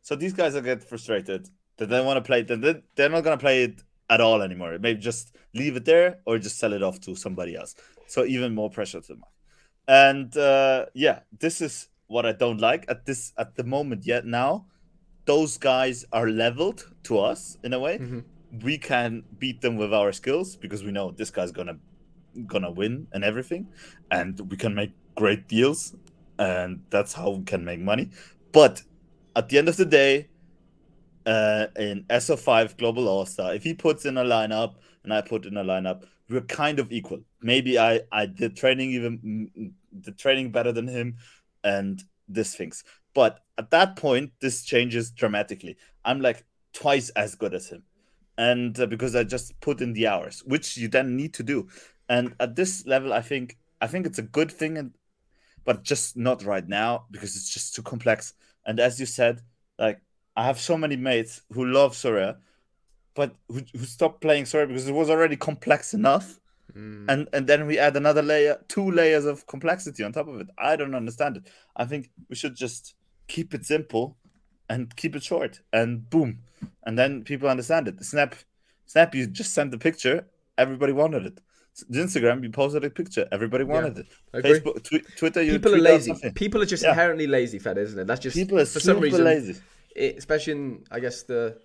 [0.02, 1.50] so these guys will get frustrated.
[1.78, 4.42] That they want to play then they- they're not going to play it at all
[4.42, 4.78] anymore.
[4.80, 7.76] Maybe just leave it there or just sell it off to somebody else.
[8.08, 9.24] So even more pressure to them.
[9.88, 14.26] And uh, yeah this is what i don't like at this at the moment yet
[14.26, 14.66] now
[15.26, 18.24] those guys are leveled to us in a way Mhm.
[18.64, 21.78] we can beat them with our skills because we know this guy's gonna
[22.48, 23.68] gonna win and everything
[24.12, 25.96] and we can make great deals
[26.38, 28.10] and that's how we can make money
[28.52, 28.84] but
[29.36, 30.28] at the end of the day
[31.26, 35.46] uh, in SO5 Global All Star, if he puts in a lineup and I put
[35.48, 37.22] in a lineup, we're kind of equal.
[37.42, 41.18] Maybe I I did training even the training better than him,
[41.66, 42.86] and this things.
[43.14, 45.76] But at that point, this changes dramatically.
[46.06, 47.84] I'm like twice as good as him,
[48.38, 51.68] and uh, because I just put in the hours, which you then need to do.
[52.08, 54.92] And at this level, I think I think it's a good thing, and
[55.66, 58.34] but just not right now because it's just too complex.
[58.66, 59.42] And as you said,
[59.80, 60.00] like
[60.36, 62.38] I have so many mates who love Sorare,
[63.16, 66.40] but who, who stopped playing Sorare because it was already complex enough.
[66.76, 67.06] Mm.
[67.08, 70.48] And and then we add another layer, two layers of complexity on top of it.
[70.58, 71.48] I don't understand it.
[71.76, 72.96] I think we should just
[73.28, 74.18] keep it simple
[74.70, 76.40] and keep it short and boom.
[76.84, 78.04] And then people understand it.
[78.04, 78.36] Snap
[78.88, 80.26] Snap, you just sent the picture,
[80.58, 81.40] everybody wanted it.
[81.92, 84.08] Instagram, you posted a picture, everybody wanted it.
[84.34, 86.14] Facebook, tw- Twitter, you People are lazy.
[86.36, 86.90] People are just Yeah.
[86.90, 88.08] inherently lazy, Fed, isn't it?
[88.08, 89.56] That's just People are for some reason, lazy.
[89.96, 91.58] it, especially in I guess the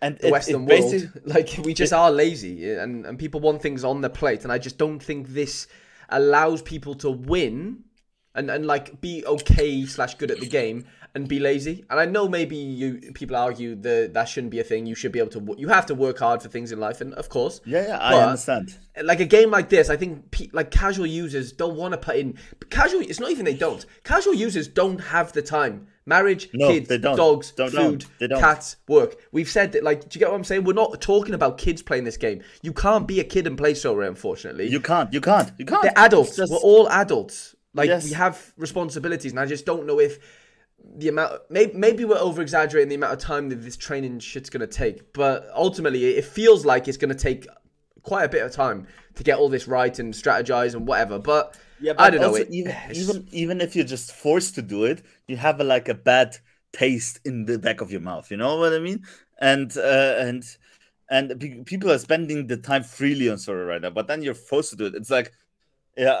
[0.00, 1.10] And the it- Western it world.
[1.24, 4.58] Like we just are lazy, and and people want things on the plate, and I
[4.58, 5.66] just don't think this
[6.08, 7.84] allows people to win
[8.34, 10.84] and and like be okay slash good at the game
[11.14, 11.84] and be lazy.
[11.90, 14.86] And I know maybe you people argue that that shouldn't be a thing.
[14.86, 15.54] You should be able to.
[15.58, 18.14] You have to work hard for things in life, and of course, Yeah, yeah, I
[18.22, 18.76] understand.
[19.02, 22.16] like a game like this, I think pe- like casual users don't want to put
[22.16, 22.38] in
[22.70, 23.00] casual.
[23.00, 23.84] It's not even they don't.
[24.04, 25.88] Casual users don't have the time.
[26.08, 28.40] Marriage, No, kids, dogs, Don't- food, don't.
[28.40, 29.16] Cats, work.
[29.30, 29.84] We've said that.
[29.84, 30.64] Like, do you get what I'm saying?
[30.64, 32.40] We're not talking about kids playing this game.
[32.62, 34.68] You can't be a kid and play Sora, unfortunately.
[34.68, 35.82] You can't, you can't, you can't.
[35.82, 36.34] They're adults.
[36.36, 37.54] Just- We're all adults.
[37.74, 38.04] Like Yes.
[38.06, 40.18] we have responsibilities, and I just don't know if
[40.96, 41.42] the amount.
[41.50, 45.12] Maybe, maybe we're over exaggerating the amount of time that this training shit's gonna take.
[45.12, 47.46] But ultimately, it feels like it's gonna take
[48.02, 48.86] quite a bit of time
[49.16, 51.18] to get all this right and strategize and whatever.
[51.18, 52.34] But Yeah, I but don't know.
[52.34, 55.88] It, even even even if you're just forced to do it, you have a, like
[55.88, 56.36] a bad
[56.72, 58.30] taste in the back of your mouth.
[58.30, 59.04] You know what I mean?
[59.40, 60.44] And uh, and
[61.10, 64.34] and pe- people are spending the time freely on Sora right now, but then you're
[64.34, 64.94] forced to do it.
[64.94, 65.32] It's like,
[65.96, 66.20] yeah,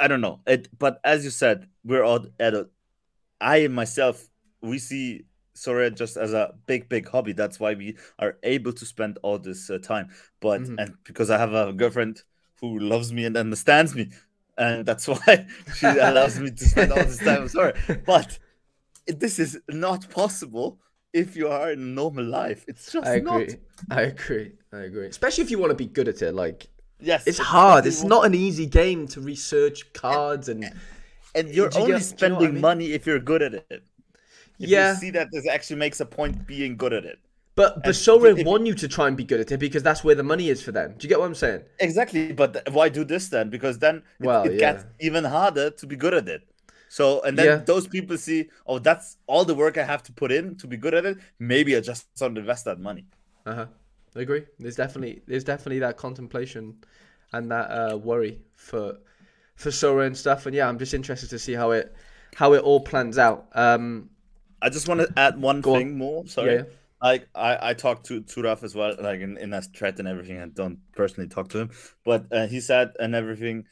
[0.00, 0.40] I don't know.
[0.46, 2.68] It, but as you said, we're all adult.
[3.40, 4.26] I myself,
[4.62, 5.24] we see
[5.54, 7.32] Sora just as a big, big hobby.
[7.32, 10.10] That's why we are able to spend all this uh, time.
[10.40, 10.78] But Mhm.
[10.78, 12.22] and because I have a girlfriend
[12.60, 14.10] who loves me and understands me,
[14.58, 15.46] and that's why
[15.76, 17.74] she allows me to spend all this time on Sora.
[18.06, 18.38] But
[19.06, 20.80] this is not possible
[21.12, 22.64] if you are in normal life.
[22.68, 23.46] It's just I agree.
[23.46, 23.98] not.
[23.98, 24.52] I agree.
[24.72, 25.06] I agree.
[25.06, 26.34] Especially if you want to be good at it.
[26.34, 26.68] Like
[27.00, 27.86] Yes, it's hard.
[27.86, 30.64] It's not an easy game to research cards and
[31.34, 32.60] and you're you only get- do you know I spending mean?
[32.60, 33.64] money if you're good at it.
[34.58, 34.92] If Yeah.
[34.92, 37.18] you see that this actually makes a point being good at it.
[37.56, 40.22] But Basora want you to try and be good at it because that's where the
[40.22, 40.94] money is for them.
[40.98, 41.62] Do you get what I'm saying?
[41.80, 43.48] Exactly, but why do this then?
[43.50, 46.42] Because then it, Well, it gets even harder to be good at it.
[46.88, 47.56] So and then Yeah.
[47.64, 50.76] those people see, oh, that's all the work I have to put in to be
[50.76, 51.18] good at it.
[51.38, 53.06] Maybe I just don't invest that money.
[53.44, 53.66] Uh huh.
[54.14, 54.44] I agree.
[54.58, 56.76] There's definitely there's definitely that contemplation
[57.32, 58.98] and that uh, worry for
[59.56, 60.46] for Sora and stuff.
[60.46, 61.94] And yeah, I'm just interested to see how it
[62.34, 63.48] how it all plans out.
[63.54, 64.10] Um,
[64.62, 65.80] I just want to add one Go on.
[65.80, 66.26] thing more.
[66.26, 66.56] Sorry.
[66.56, 66.62] Yeah.
[67.02, 70.08] Like I, I talked to to Raf as well, like in, in a thread and
[70.08, 70.40] everything.
[70.40, 71.70] I don't personally talk to him,
[72.04, 73.64] but uh, he said and everything.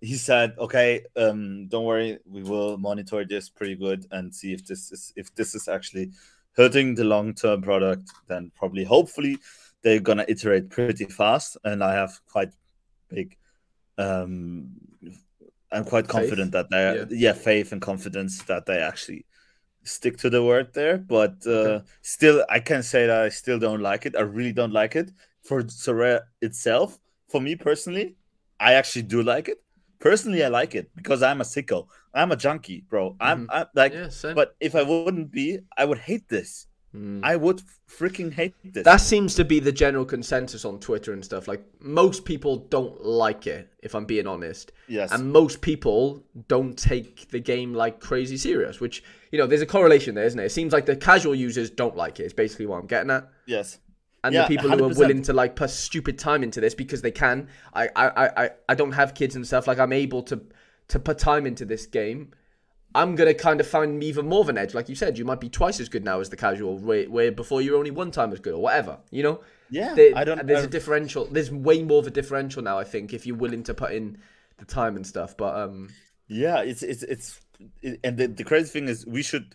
[0.00, 4.66] He said, "Okay, um, don't worry, we will monitor this pretty good and see if
[4.66, 6.10] this is if this is actually
[6.56, 9.38] hurting the long term product, then probably hopefully
[9.82, 11.56] they're gonna iterate pretty fast.
[11.64, 12.52] And I have quite
[13.08, 13.36] big
[13.98, 14.70] um
[15.72, 17.04] I'm quite confident that they yeah.
[17.08, 17.32] yeah.
[17.32, 19.24] faith and confidence that they actually
[19.84, 20.98] stick to the word there.
[20.98, 21.84] But uh, okay.
[22.02, 24.16] still I can say that I still don't like it.
[24.16, 25.10] I really don't like it.
[25.42, 28.16] For Sorare itself, for me personally,
[28.60, 29.62] I actually do like it.
[29.98, 31.86] Personally, I like it because I'm a sicko.
[32.14, 33.16] I'm a junkie, bro.
[33.20, 33.56] I'm, mm-hmm.
[33.56, 36.66] I'm like, yeah, but if I wouldn't be, I would hate this.
[36.96, 37.20] Mm.
[37.22, 38.84] I would freaking hate this.
[38.84, 41.48] That seems to be the general consensus on Twitter and stuff.
[41.48, 44.72] Like most people don't like it, if I'm being honest.
[44.88, 45.10] Yes.
[45.10, 49.66] And most people don't take the game like crazy serious, which you know, there's a
[49.66, 50.44] correlation there, isn't it?
[50.44, 52.24] It seems like the casual users don't like it.
[52.24, 53.26] It's basically what I'm getting at.
[53.46, 53.78] Yes.
[54.24, 54.78] And yeah, the people 100%.
[54.78, 57.48] who are willing to like put stupid time into this because they can.
[57.72, 59.66] I, I, I, I don't have kids and stuff.
[59.66, 60.42] Like I'm able to
[60.88, 62.32] to put time into this game
[62.94, 64.74] I'm gonna kind of find even more of an edge.
[64.74, 67.32] Like you said, you might be twice as good now as the casual, where, where
[67.32, 68.98] before you're only one time as good or whatever.
[69.10, 69.40] You know?
[69.70, 69.94] Yeah.
[69.94, 70.46] There, I don't.
[70.46, 71.26] There's a differential.
[71.26, 72.78] There's way more of a differential now.
[72.78, 74.18] I think if you're willing to put in
[74.58, 75.36] the time and stuff.
[75.36, 75.88] But um.
[76.28, 77.40] Yeah, it's it's it's,
[77.82, 79.54] it, and the the crazy thing is we should.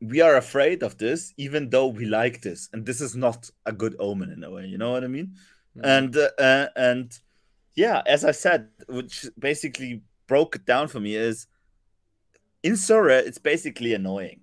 [0.00, 3.72] We are afraid of this, even though we like this, and this is not a
[3.72, 4.66] good omen in a way.
[4.66, 5.34] You know what I mean?
[5.76, 5.84] Mm-hmm.
[5.84, 7.18] And uh, uh, and
[7.74, 11.46] yeah, as I said, which basically broke it down for me is
[12.62, 14.40] in Sorare, it's basically annoying.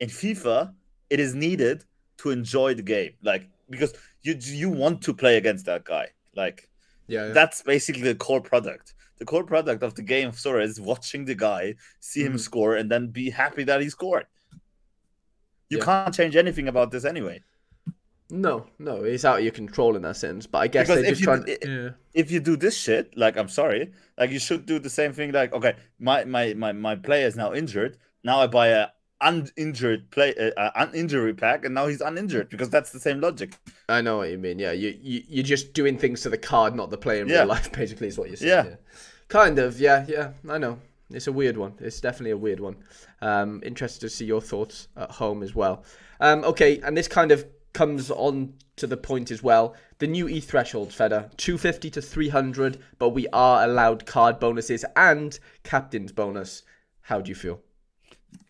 [0.00, 0.74] In FIFA,
[1.08, 1.84] it is needed
[2.18, 3.12] to enjoy the game.
[3.22, 6.08] Like because you you want to play against that guy.
[6.34, 6.68] Like
[7.08, 7.32] yeah, yeah.
[7.32, 8.94] that's basically the core product.
[9.18, 12.32] The core product of the game of Sorare is watching the guy, see mm-hmm.
[12.32, 14.26] him score, and then be happy that he scored.
[15.70, 15.84] You yeah.
[15.84, 17.42] can't change anything about this anyway.
[18.28, 20.46] No, no, it's out of your control in that sense.
[20.46, 21.46] But I guess because they're just you, trying.
[21.62, 21.90] yeah.
[22.12, 25.32] If you do this shit, like I'm sorry, like you should do the same thing.
[25.32, 27.98] Like okay, my my my my player is now injured.
[28.24, 28.88] Now I buy a
[29.20, 33.56] uninjured play, uh, an injury pack, and now he's uninjured because that's the same logic.
[33.88, 34.58] I know what you mean.
[34.58, 37.38] Yeah, you, you you're just doing things to the card, not the player in yeah.
[37.38, 37.70] real life.
[37.72, 38.50] Basically, is what you're saying.
[38.50, 38.70] Yeah.
[38.70, 38.76] yeah.
[39.28, 39.78] kind of.
[39.78, 40.32] Yeah, yeah.
[40.48, 40.80] I know.
[41.10, 41.74] It's a weird one.
[41.78, 42.76] It's definitely a weird one.
[43.22, 45.84] Um, interested to see your thoughts at home as well.
[46.20, 47.46] Um, okay, and this kind of
[47.76, 49.76] comes on to the point as well.
[49.98, 55.38] The new E threshold, Feder, 250 to 300, but we are allowed card bonuses and
[55.62, 56.62] captain's bonus.
[57.02, 57.60] How do you feel?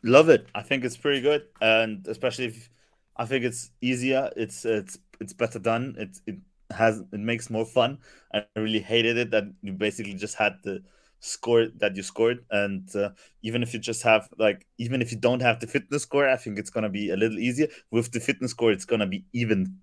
[0.04, 0.46] Love it.
[0.54, 2.70] I think it's pretty good, and especially if
[3.16, 4.30] I think it's easier.
[4.36, 5.96] It's it's it's better done.
[5.98, 6.36] It it
[6.70, 7.98] has it makes more fun.
[8.32, 10.84] I really hated it that you basically just had the
[11.20, 12.44] score that you scored.
[12.50, 13.10] And uh,
[13.42, 16.36] even if you just have like even if you don't have the fitness score i
[16.36, 17.68] think it's going to be a little easier.
[17.90, 19.78] With the fitness score it's going to be even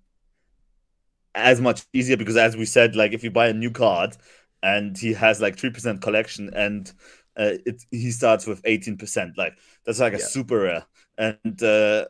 [1.34, 4.16] as much easier because as we said like if you buy a new card
[4.62, 6.92] and he has like 3% collection and
[7.36, 10.86] uh, it he starts with 18% like that's like a super rare.
[11.18, 12.06] And uh,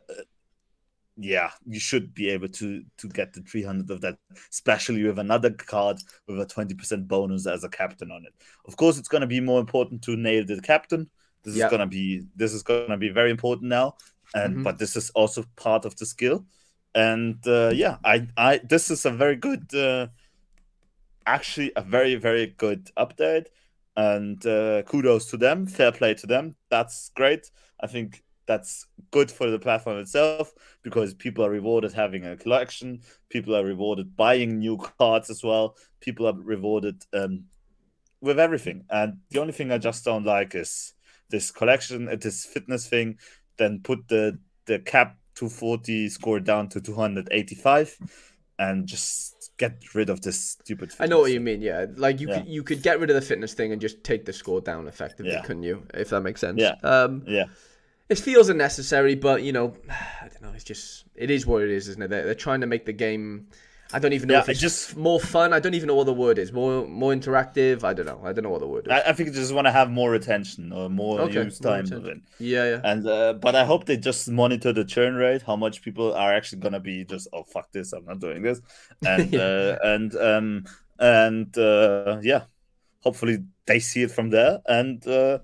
[1.17, 4.17] yeah, you should be able to to get the 300 of that,
[4.51, 5.97] especially with another card
[6.27, 8.33] with a 20% bonus as a captain on it.
[8.65, 11.09] Of course, it's going to be more important to nail the captain.
[11.43, 11.67] This yep.
[11.67, 13.95] is going to be this is going to be very important now,
[14.33, 14.63] and mm-hmm.
[14.63, 16.45] but this is also part of the skill.
[16.93, 20.07] And uh, yeah, I I this is a very good, uh,
[21.25, 23.47] actually a very very good update,
[23.95, 25.65] and uh, kudos to them.
[25.67, 26.55] Fair play to them.
[26.69, 27.51] That's great.
[27.79, 33.01] I think that's good for the platform itself because people are rewarded having a collection
[33.29, 37.43] people are rewarded buying new cards as well people are rewarded um,
[38.21, 40.93] with everything and the only thing i just don't like is
[41.29, 43.17] this collection uh, this fitness thing
[43.57, 47.97] then put the the cap 240 score down to 285
[48.57, 50.91] and just get rid of this stupid.
[50.97, 51.61] I know what you mean.
[51.61, 52.39] Yeah, like you yeah.
[52.39, 54.87] could you could get rid of the fitness thing and just take the score down
[54.87, 55.41] effectively, yeah.
[55.41, 55.85] couldn't you?
[55.93, 56.61] If that makes sense.
[56.61, 56.75] Yeah.
[56.83, 57.45] Um, yeah
[58.09, 60.51] it feels unnecessary, but you know, I don't know.
[60.53, 62.09] It's just it is what it is, isn't it?
[62.09, 63.47] They're, they're trying to make the game.
[63.93, 65.53] I don't even know yeah, if it's just more fun.
[65.53, 66.51] I don't even know what the word is.
[66.51, 67.83] More more interactive.
[67.83, 68.19] I don't know.
[68.23, 68.91] I don't know what the word is.
[68.91, 71.85] I, I think they just want to have more attention or more okay, use time.
[71.89, 72.81] More yeah, yeah.
[72.83, 76.33] And uh, but I hope they just monitor the churn rate, how much people are
[76.33, 78.59] actually gonna be just oh fuck this, I'm not doing this,
[79.05, 79.39] and yeah.
[79.39, 80.65] uh, and um
[80.99, 82.45] and uh, yeah,
[83.01, 85.07] hopefully they see it from there and.
[85.07, 85.39] Uh,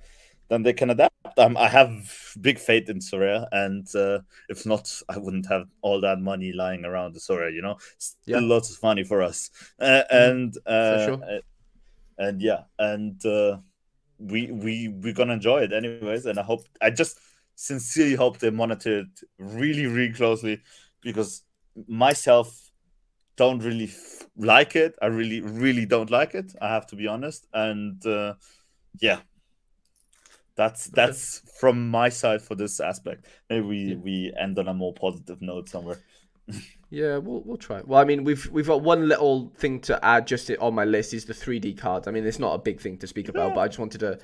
[0.52, 1.16] then they can adapt.
[1.38, 6.02] Um, I have big faith in Sorare, and uh, if not, I wouldn't have all
[6.02, 7.54] that money lying around the Sorare.
[7.54, 8.48] You know, still yeah.
[8.56, 9.50] lots of money for us,
[9.80, 10.18] uh, mm-hmm.
[10.18, 11.24] and uh, sure.
[11.24, 11.40] Uh,
[12.18, 13.60] and yeah, and uh,
[14.20, 16.26] we we we're gonna enjoy it anyways.
[16.26, 17.18] And I hope I just
[17.56, 20.62] sincerely hope they monitor it really really closely
[21.02, 21.44] because
[21.88, 22.72] myself
[23.38, 24.96] don't really f- like it.
[25.02, 26.52] I really really don't like it.
[26.62, 28.34] I have to be honest, and uh,
[29.00, 29.22] yeah
[30.56, 33.26] That's that's from my side for this aspect.
[33.50, 33.96] Maybe we yeah.
[33.96, 35.98] we end on a more positive note somewhere.
[36.90, 37.82] yeah, we'll we'll try.
[37.86, 41.14] Well, I mean, we've we've got one little thing to add just on my list
[41.14, 42.08] is the 3D cards.
[42.08, 43.56] I mean, it's not a big thing to speak about, yeah.
[43.56, 44.20] but I just wanted to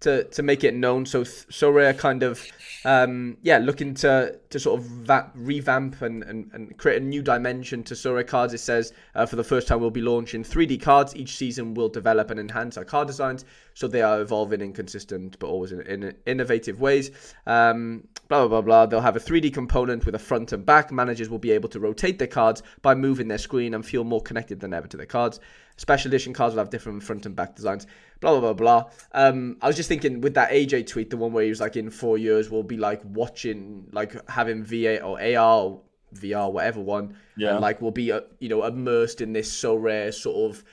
[0.00, 1.06] to to make it known.
[1.06, 2.44] So Sorare kind of
[2.84, 7.22] um, yeah looking to to sort of va- revamp and, and, and create a new
[7.22, 8.54] dimension to Sorare cards.
[8.54, 11.14] It says uh, for the first time we'll be launching 3D cards.
[11.14, 13.44] Each season we'll develop and enhance our card designs
[13.74, 17.10] so they are evolving in consistent but always in, in innovative ways.
[17.46, 18.86] Um, blah blah blah blah.
[18.86, 20.90] They'll have a 3D component with a front and back.
[20.90, 24.22] Managers will be able to rotate their cards by moving their screen and feel more
[24.22, 25.40] connected than ever to their cards.
[25.76, 27.86] Special edition cards will have different front and back designs.
[28.20, 28.90] Blah blah blah blah.
[29.12, 31.76] Um, I was just thinking with that AJ tweet, the one where he was like,
[31.76, 35.80] in four years we'll be like watching, like having VA or AR or
[36.14, 40.12] VR, whatever one, yeah, and like we'll be uh, you know immersed in this Sorare
[40.12, 40.64] sort of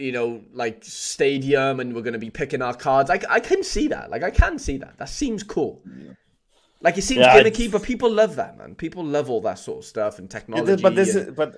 [0.00, 3.10] you know, like stadium and we're going to be picking our cards.
[3.10, 4.10] I, I can see that.
[4.10, 4.98] Like, I can see that.
[4.98, 5.82] That seems cool.
[5.86, 6.12] Yeah.
[6.80, 8.74] Like, it seems yeah, gimmicky, but people love that, man.
[8.74, 10.82] People love all that sort of stuff and technology.
[10.82, 11.28] but this and...
[11.28, 11.56] is, but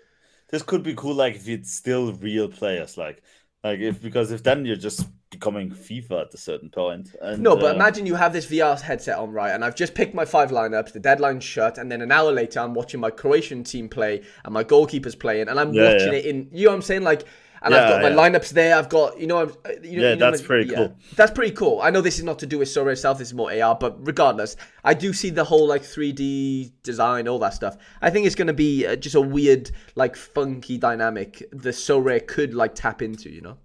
[0.48, 2.98] this could be cool, like, if it's still real players.
[2.98, 3.22] Like,
[3.64, 7.14] like if because if then you're just becoming FIFA at a certain point.
[7.20, 9.50] And, no, but uh, imagine you have this VR headset on, right?
[9.50, 12.60] And I've just picked my five lineups, the deadline's shut, and then an hour later
[12.60, 16.18] I'm watching my Croatian team play and my goalkeeper's playing, and I'm yeah, watching yeah.
[16.18, 16.48] it in.
[16.52, 17.02] You know what I'm saying?
[17.02, 17.24] Like
[17.64, 18.16] and yeah, I've got my yeah.
[18.16, 18.76] lineups there.
[18.76, 20.96] I've got you know, I'm, uh, you know, yeah, you know, that's pretty cool.
[21.16, 21.80] That's pretty cool.
[21.80, 23.18] I know this is not to do with Sorare itself.
[23.18, 27.38] This is more AR, but regardless, I do see the whole like 3D design, all
[27.38, 27.76] that stuff.
[28.00, 32.26] I think it's going to be uh, just a weird, like funky dynamic the Sorare
[32.26, 33.30] could like tap into.
[33.30, 33.58] You know.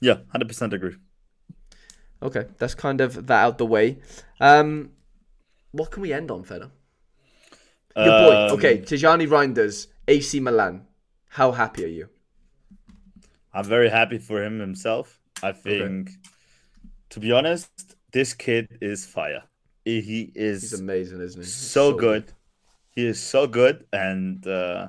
[0.00, 0.96] Yeah, hundred percent agree.
[2.22, 3.98] Okay, that's kind of that out the way.
[4.40, 4.90] Um,
[5.72, 6.70] what can we end on, Feder?
[7.96, 10.86] Your boy, um, okay, Tijjani Reijnders, AC Milan.
[11.28, 12.08] How happy are you?
[13.52, 15.18] I'm very happy for him himself.
[15.42, 16.18] I think, okay.
[17.10, 19.42] to be honest, this kid is fire.
[19.84, 21.46] He is He's amazing, isn't he?
[21.46, 22.26] So, so good.
[22.26, 22.34] good.
[22.90, 24.88] He is so good, and uh,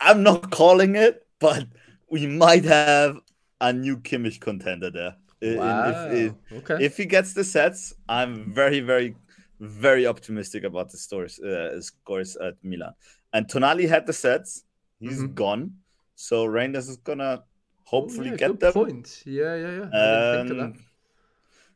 [0.00, 1.66] I'm not calling it, but
[2.10, 3.18] we might have
[3.60, 5.16] a new Kimmich contender there.
[5.42, 6.08] Wow.
[6.10, 6.84] If, if, okay.
[6.84, 9.16] if he gets the sets, I'm very, very,
[9.60, 12.94] very optimistic about the scores, uh, scores at Milan.
[13.32, 14.64] And Tonali had the sets.
[15.00, 15.34] He's mm-hmm.
[15.34, 15.74] gone.
[16.22, 17.42] So Reijnders is gonna
[17.82, 18.72] hopefully oh, yeah, get them.
[18.72, 19.22] Point.
[19.26, 20.40] Yeah, yeah, yeah.
[20.40, 20.74] Um,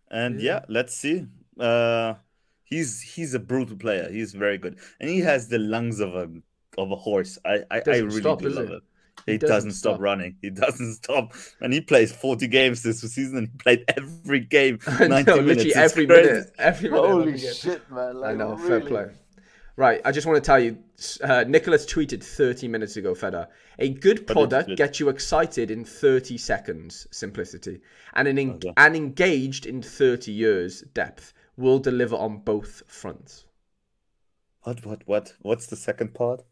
[0.08, 0.52] and yeah.
[0.52, 0.64] yeah.
[0.68, 1.26] let's see.
[1.58, 2.14] Uh,
[2.62, 4.08] he's he's a brutal player.
[4.08, 6.30] He's very good, and he has the lungs of a
[6.78, 7.40] of a horse.
[7.44, 8.82] I I, I really stop, do love it.
[9.24, 9.94] He, he doesn't, doesn't stop.
[9.94, 10.00] stop.
[10.00, 10.36] running.
[10.40, 11.32] He doesn't stop.
[11.60, 13.38] And he plays 40 games this season.
[13.38, 15.64] And he played every game 90 know, minutes.
[15.64, 16.52] Literally every minute.
[16.58, 17.06] Every minute.
[17.06, 18.20] Holy shit, man.
[18.20, 18.68] Like, I know, really.
[18.68, 19.06] fair play.
[19.78, 20.78] Right, I just want to tell you,
[21.22, 23.46] uh, Nicolas tweeted 30 minutes ago, Feder.
[23.78, 27.82] A good product gets you excited in 30 seconds, simplicity,
[28.14, 28.72] and an en- okay.
[28.78, 31.34] and engaged in 30 years, depth.
[31.58, 33.44] Will deliver on both fronts.
[34.62, 34.84] What?
[34.84, 35.02] What?
[35.06, 35.32] What?
[35.42, 36.42] What's the second part?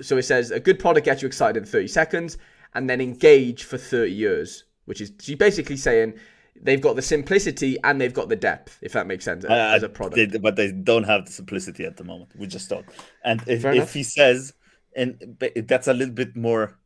[0.00, 2.38] So it says a good product gets you excited in 30 seconds,
[2.74, 6.14] and then engage for 30 years, which is she's basically saying
[6.62, 9.82] they've got the simplicity and they've got the depth, if that makes sense, uh, as
[9.82, 10.32] a product.
[10.32, 12.32] They, but they don't have the simplicity at the moment.
[12.38, 12.86] We just don't.
[13.24, 14.52] And if, if he says,
[14.96, 16.78] and that's a little bit more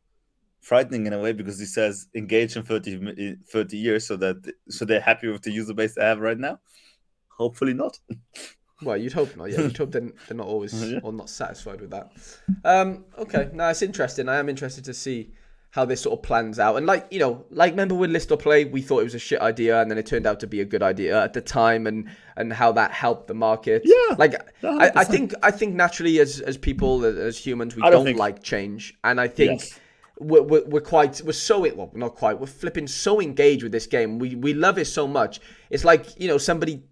[0.61, 4.37] frightening in a way because he says engage in 30, 30 years so that
[4.71, 6.59] so they're happy with the user base they have right now.
[7.29, 7.99] Hopefully not.
[8.83, 9.51] Well, you'd hope not.
[9.51, 10.99] Yeah, you'd hope they're, they're not always yeah.
[11.03, 12.11] or not satisfied with that.
[12.65, 14.29] Um, okay, now it's interesting.
[14.29, 15.33] I am interested to see
[15.75, 16.77] how this sort of plans out.
[16.77, 19.19] And like you know, like remember with list or play, we thought it was a
[19.19, 21.89] shit idea, and then it turned out to be a good idea at the time,
[21.89, 23.83] and and how that helped the market.
[23.85, 27.91] Yeah, like I, I, think I think naturally as as people as humans we don't,
[27.91, 28.21] don't think...
[28.21, 29.63] like change, and I think.
[29.63, 29.81] Yes.
[30.21, 33.89] We're, we're, we're, quite we're so well not quite we're flipping so engaged with this
[33.89, 36.85] game we we love it so much it's like you know somebody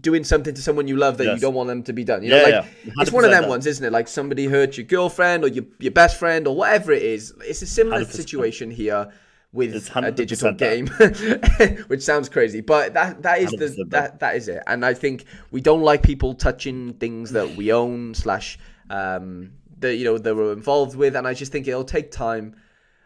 [0.00, 1.34] doing something to someone you love that yes.
[1.34, 2.22] you don't want them to be done.
[2.22, 2.92] You know, yeah, like yeah.
[2.98, 3.48] it's one of them that.
[3.48, 3.92] ones, isn't it?
[3.92, 7.34] Like somebody hurt your girlfriend or your, your best friend or whatever it is.
[7.40, 8.10] It's a similar 100%.
[8.10, 9.12] situation here
[9.52, 10.86] with a digital game,
[11.88, 14.62] which sounds crazy, but that that is the that that is it.
[14.66, 19.96] And I think we don't like people touching things that we own slash um that
[19.96, 22.56] you know that we're involved with, and I just think it'll take time.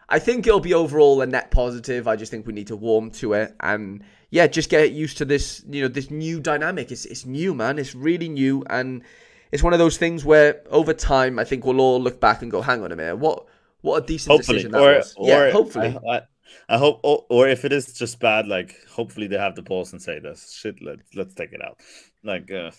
[0.07, 2.07] I think it'll be overall a net positive.
[2.07, 5.25] I just think we need to warm to it and yeah, just get used to
[5.25, 6.91] this, you know, this new dynamic.
[6.91, 7.79] It's it's new, man.
[7.79, 9.03] It's really new, and
[9.51, 12.51] it's one of those things where over time, I think we'll all look back and
[12.51, 13.45] go, "Hang on a minute, what
[13.81, 14.57] what a decent hopefully.
[14.57, 15.97] decision that or, was." Or, yeah, hopefully.
[16.07, 16.21] I, I,
[16.69, 19.91] I hope, or, or, if it is just bad, like hopefully they have the balls
[19.91, 20.81] and say this shit.
[20.81, 21.79] Let let's take it out.
[22.23, 22.71] Like, uh...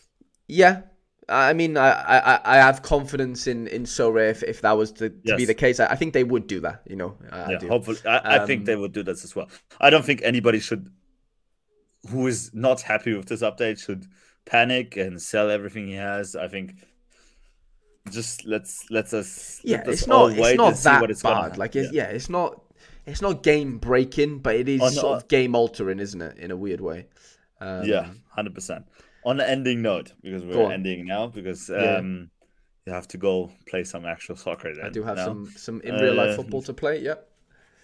[0.46, 0.82] yeah,
[1.28, 5.10] I mean, I, I, I have confidence in in Sorare if, if that was to,
[5.10, 5.36] to yes.
[5.36, 5.80] be the case.
[5.80, 6.82] I, I, think they would do that.
[6.86, 9.48] You know, I, yeah, hopefully, I, um, I think they would do this as well.
[9.80, 10.90] I don't think anybody should
[12.08, 14.06] who is not happy with this update should
[14.44, 16.34] panic and sell everything he has.
[16.36, 16.74] I think
[18.10, 21.58] just let's let's us Yeah, let us it's not it's not that it's bad.
[21.58, 22.04] Like it's, yeah.
[22.04, 22.62] it's not
[23.06, 26.38] it's not game breaking, but it is no, sort uh, of game altering, isn't it?
[26.38, 27.06] In a weird way.
[27.60, 28.86] Um, yeah, hundred percent.
[29.24, 31.96] On the ending note, because we're ending now, because Yeah.
[31.96, 32.30] um,
[32.86, 34.74] you have to go play some actual soccer.
[34.74, 35.24] Then, I do have now.
[35.26, 37.00] some some in real life Uh, football to play.
[37.02, 37.28] Yep.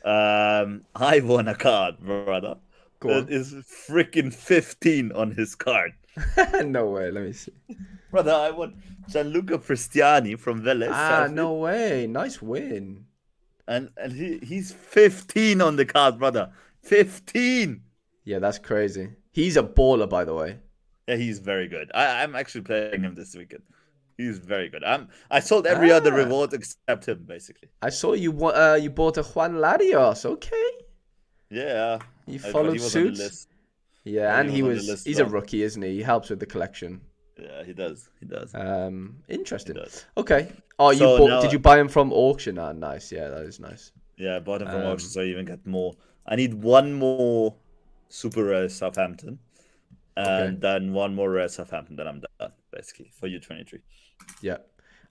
[0.04, 2.56] Um, I won a card, brother.
[3.04, 3.28] Go That on.
[3.28, 3.52] is
[3.88, 5.92] freaking fifteen on his card,
[6.64, 7.10] no way.
[7.10, 7.52] Let me see.
[8.10, 8.32] brother.
[8.32, 8.76] I want
[9.08, 10.90] Gianluca Prestianni from Vélez.
[10.92, 12.06] Ah, no way.
[12.06, 13.04] Nice win.
[13.68, 16.44] and and he he's fifteen on the card, brother.
[16.82, 17.82] Fifteen.
[18.24, 19.06] Yeah, that's crazy.
[19.32, 20.58] He's a baller, by the way.
[21.08, 21.90] Yeah, he's very good.
[21.94, 23.62] I, I'm actually playing him this weekend.
[24.16, 24.84] He's very good.
[24.84, 26.16] I'm I sold every other Ah.
[26.24, 27.68] reward except him, basically.
[27.82, 28.30] I saw you.
[28.46, 30.24] Uh, you bought a Juan Larios.
[30.24, 30.70] Okay.
[31.54, 31.98] Yeah.
[32.26, 33.46] He followed he was on the suit.
[34.04, 34.88] Yeah, and he he was on the was.
[34.90, 35.90] list he's as a rookie, isn't he?
[35.96, 37.00] He helps with the collection.
[37.40, 38.08] Yeah, he does.
[38.20, 38.54] He does.
[38.54, 39.74] Um, He interesting.
[39.76, 40.04] does.
[40.16, 40.52] Okay.
[40.78, 41.28] Oh, you So bought?
[41.28, 42.58] now- Did you buy him from auction?
[42.58, 43.10] Ah, nice.
[43.10, 43.92] Yeah, that is nice.
[44.16, 45.94] Yeah, I bought him from Um, auction, so I even get more.
[46.26, 47.54] I need one more
[48.08, 49.38] super rare Southampton,
[50.16, 51.96] and then one more rare Southampton.
[51.96, 53.80] Then I'm done, basically, for U23.
[54.40, 54.58] Yeah.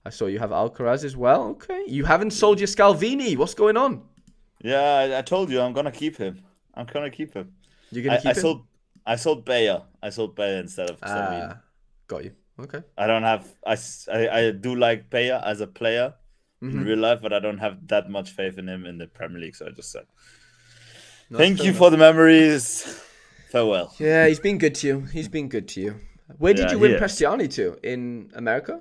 [0.06, 1.42] I saw you have Alcaraz as well.
[1.50, 1.82] Okay.
[1.86, 3.36] You haven't sold your Scalvini.
[3.36, 4.02] What's going on?
[4.64, 6.42] Yeah, I, I told you I'm gonna keep him.
[6.74, 7.52] I'm gonna keep him.
[7.92, 8.40] You're gonna I, keep I him?
[8.40, 8.66] sold.
[9.06, 9.82] I sold Bayer.
[10.02, 10.98] I sold Bayer instead of.
[11.02, 11.58] Ah,
[12.08, 12.32] got you.
[12.58, 12.82] Okay.
[12.96, 13.46] I don't have.
[13.66, 13.76] I,
[14.12, 16.14] I, I do like Bayer as a player
[16.62, 16.84] in Mhm.
[16.86, 19.54] real life, but I don't have that much faith in him in the Premier League.
[19.56, 20.06] So I just said,
[21.28, 21.76] No, thank you enough.
[21.78, 23.00] for the memories.
[23.50, 23.92] Farewell.
[23.98, 25.00] Yeah, he's been good to you.
[25.12, 26.00] He's been good to you.
[26.38, 26.92] Where did Yeah, you win.
[26.98, 27.76] Prestianni to?
[27.82, 28.80] In America?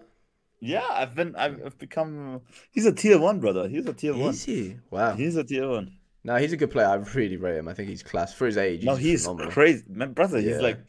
[0.66, 1.36] Yeah, I've been.
[1.36, 2.41] I've, I've become.
[2.72, 3.68] He's a tier one, brother.
[3.68, 4.30] He's a tier one.
[4.32, 4.78] Is he?
[4.91, 5.14] Wow.
[5.16, 5.91] He's a tier one.
[6.24, 6.88] No, he's a good player.
[6.88, 7.68] I really rate him.
[7.68, 8.84] I think he's class for his age.
[8.86, 9.51] No, he's phenomenal.
[9.51, 10.38] crazy, man, brother.
[10.39, 10.59] He's Yeah.
[10.59, 10.80] like,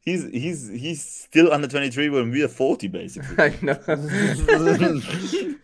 [0.00, 3.36] he's he's he's still under twenty three when we are forty, basically.
[3.44, 3.78] I know.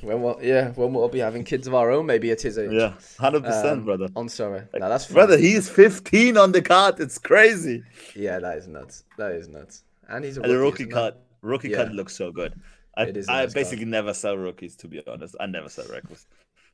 [0.00, 2.70] when we'll, yeah, when we'll be having kids of our own, maybe at his age.
[2.72, 4.08] yeah, hundred percent, Um, brother.
[4.16, 4.62] On sorry.
[4.74, 5.06] No, that's.
[5.06, 6.98] Brother, he's fifteen on the card.
[7.00, 7.82] It's crazy.
[8.16, 9.04] Yeah, that is nuts.
[9.18, 9.84] That is nuts.
[10.08, 11.76] And he's a And the rookie, rookie card, rookie Yeah.
[11.78, 12.54] card looks so good.
[12.96, 13.64] I, It is a I nice card.
[13.64, 15.34] basically never sell rookies, to be honest.
[15.40, 16.26] I never sell rookies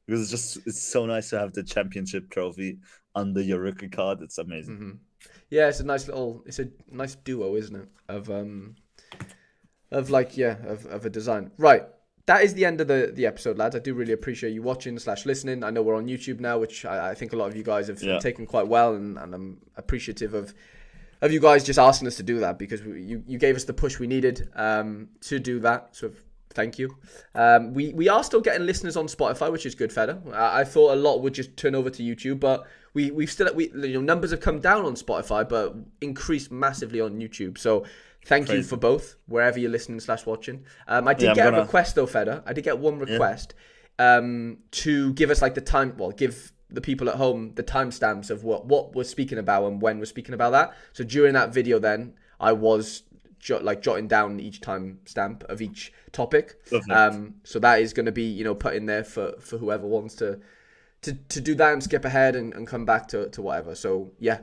[0.07, 2.79] because it's just it's so nice to have the championship trophy
[3.15, 4.21] under your rookie card.
[4.23, 4.77] It's amazing.
[4.77, 4.91] hmm
[5.51, 6.43] Yeah, it's a nice little.
[6.47, 7.89] It's a nice duo, isn't it?
[8.09, 8.77] Of um,
[9.91, 11.51] of like yeah, of, of a design.
[11.59, 11.85] Right.
[12.27, 13.75] That is the end of the, the episode, lads.
[13.75, 15.65] I do really appreciate you watching slash listening.
[15.65, 17.89] I know we're on YouTube now, which I, I think a lot of you guys
[17.89, 18.19] have Yeah.
[18.19, 20.53] taken quite well, and, and I'm appreciative of
[21.21, 23.65] of you guys just asking us to do that because we, you you gave us
[23.65, 25.89] the push we needed um, to do that.
[25.93, 26.13] So
[26.51, 26.97] thank you.
[27.35, 30.19] Um, we we are still getting listeners on Spotify, which is good, Feder.
[30.33, 33.53] I, I thought a lot would just turn over to YouTube, but we we've still
[33.55, 37.59] we you know numbers have come down on Spotify, but increased massively on YouTube.
[37.59, 37.85] So.
[38.27, 40.67] Thank you for both, wherever you're listening slash watching.
[40.87, 42.43] Um, I did Yeah, get a gonna- request though, Feder.
[42.45, 43.55] I did get one request
[43.99, 45.95] um, to give us like the time.
[45.97, 49.81] Well, give the people at home the timestamps of what what we're speaking about and
[49.81, 50.75] when we're speaking about that.
[50.93, 53.03] So during that video, then I was
[53.41, 56.57] jo- like jotting down each time stamp of each topic.
[56.91, 59.87] Um, so that is going to be you know put in there for for whoever
[59.87, 60.41] wants to
[61.03, 63.75] to, to do that and skip ahead and, and come back to, to whatever.
[63.75, 64.41] So yeah,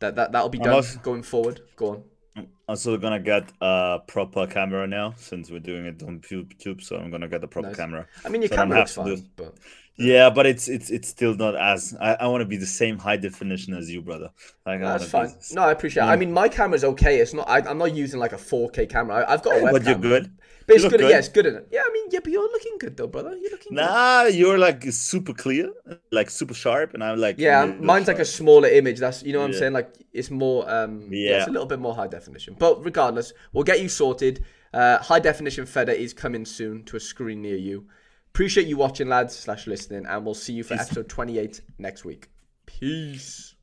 [0.00, 1.60] that that that'll be done also- going forward.
[1.76, 2.02] Go on.
[2.36, 6.80] I'm also gonna get a proper camera now since we're doing it on YouTube.
[6.82, 7.76] So I'm gonna get a proper Nice.
[7.76, 8.06] camera.
[8.24, 9.54] I mean, your So camera looks have to do- fine, but
[10.00, 12.98] Yeah, but it's it's it's still not as I, I want to be the same
[12.98, 14.30] high definition as you, brother.
[14.64, 15.28] Like, I That's fine.
[15.28, 16.04] be- No, I appreciate.
[16.04, 16.06] it.
[16.06, 17.18] I mean, my camera's okay.
[17.18, 17.48] It's not.
[17.48, 19.16] I, I'm not using like a 4K camera.
[19.16, 19.72] I, I've got a webcam.
[19.72, 20.32] But you're good.
[20.66, 21.00] But it's good.
[21.00, 21.10] good.
[21.10, 21.46] Yeah, it's good.
[21.46, 21.64] Enough.
[21.70, 23.30] Yeah, I mean, yeah, but you're looking good though, brother.
[23.36, 23.74] You're looking.
[23.76, 23.82] good.
[23.82, 25.70] Nah, you're like super clear,
[26.10, 28.98] like super sharp, and I'm like Yeah, middle mine's like a smaller image.
[29.00, 29.72] That's you know what I'm saying.
[29.72, 30.70] Like it's more.
[30.70, 31.30] um yeah.
[31.30, 31.36] Yeah.
[31.38, 32.56] it's a little bit more high definition.
[32.58, 34.44] But regardless, we'll get you sorted.
[34.72, 37.86] Uh, high definition Feder is coming soon to a screen near you.
[38.32, 40.86] Appreciate you watching, lads, slash listening, and we'll see you for Peace.
[40.86, 42.30] episode 28 next week.
[42.64, 43.54] Peace.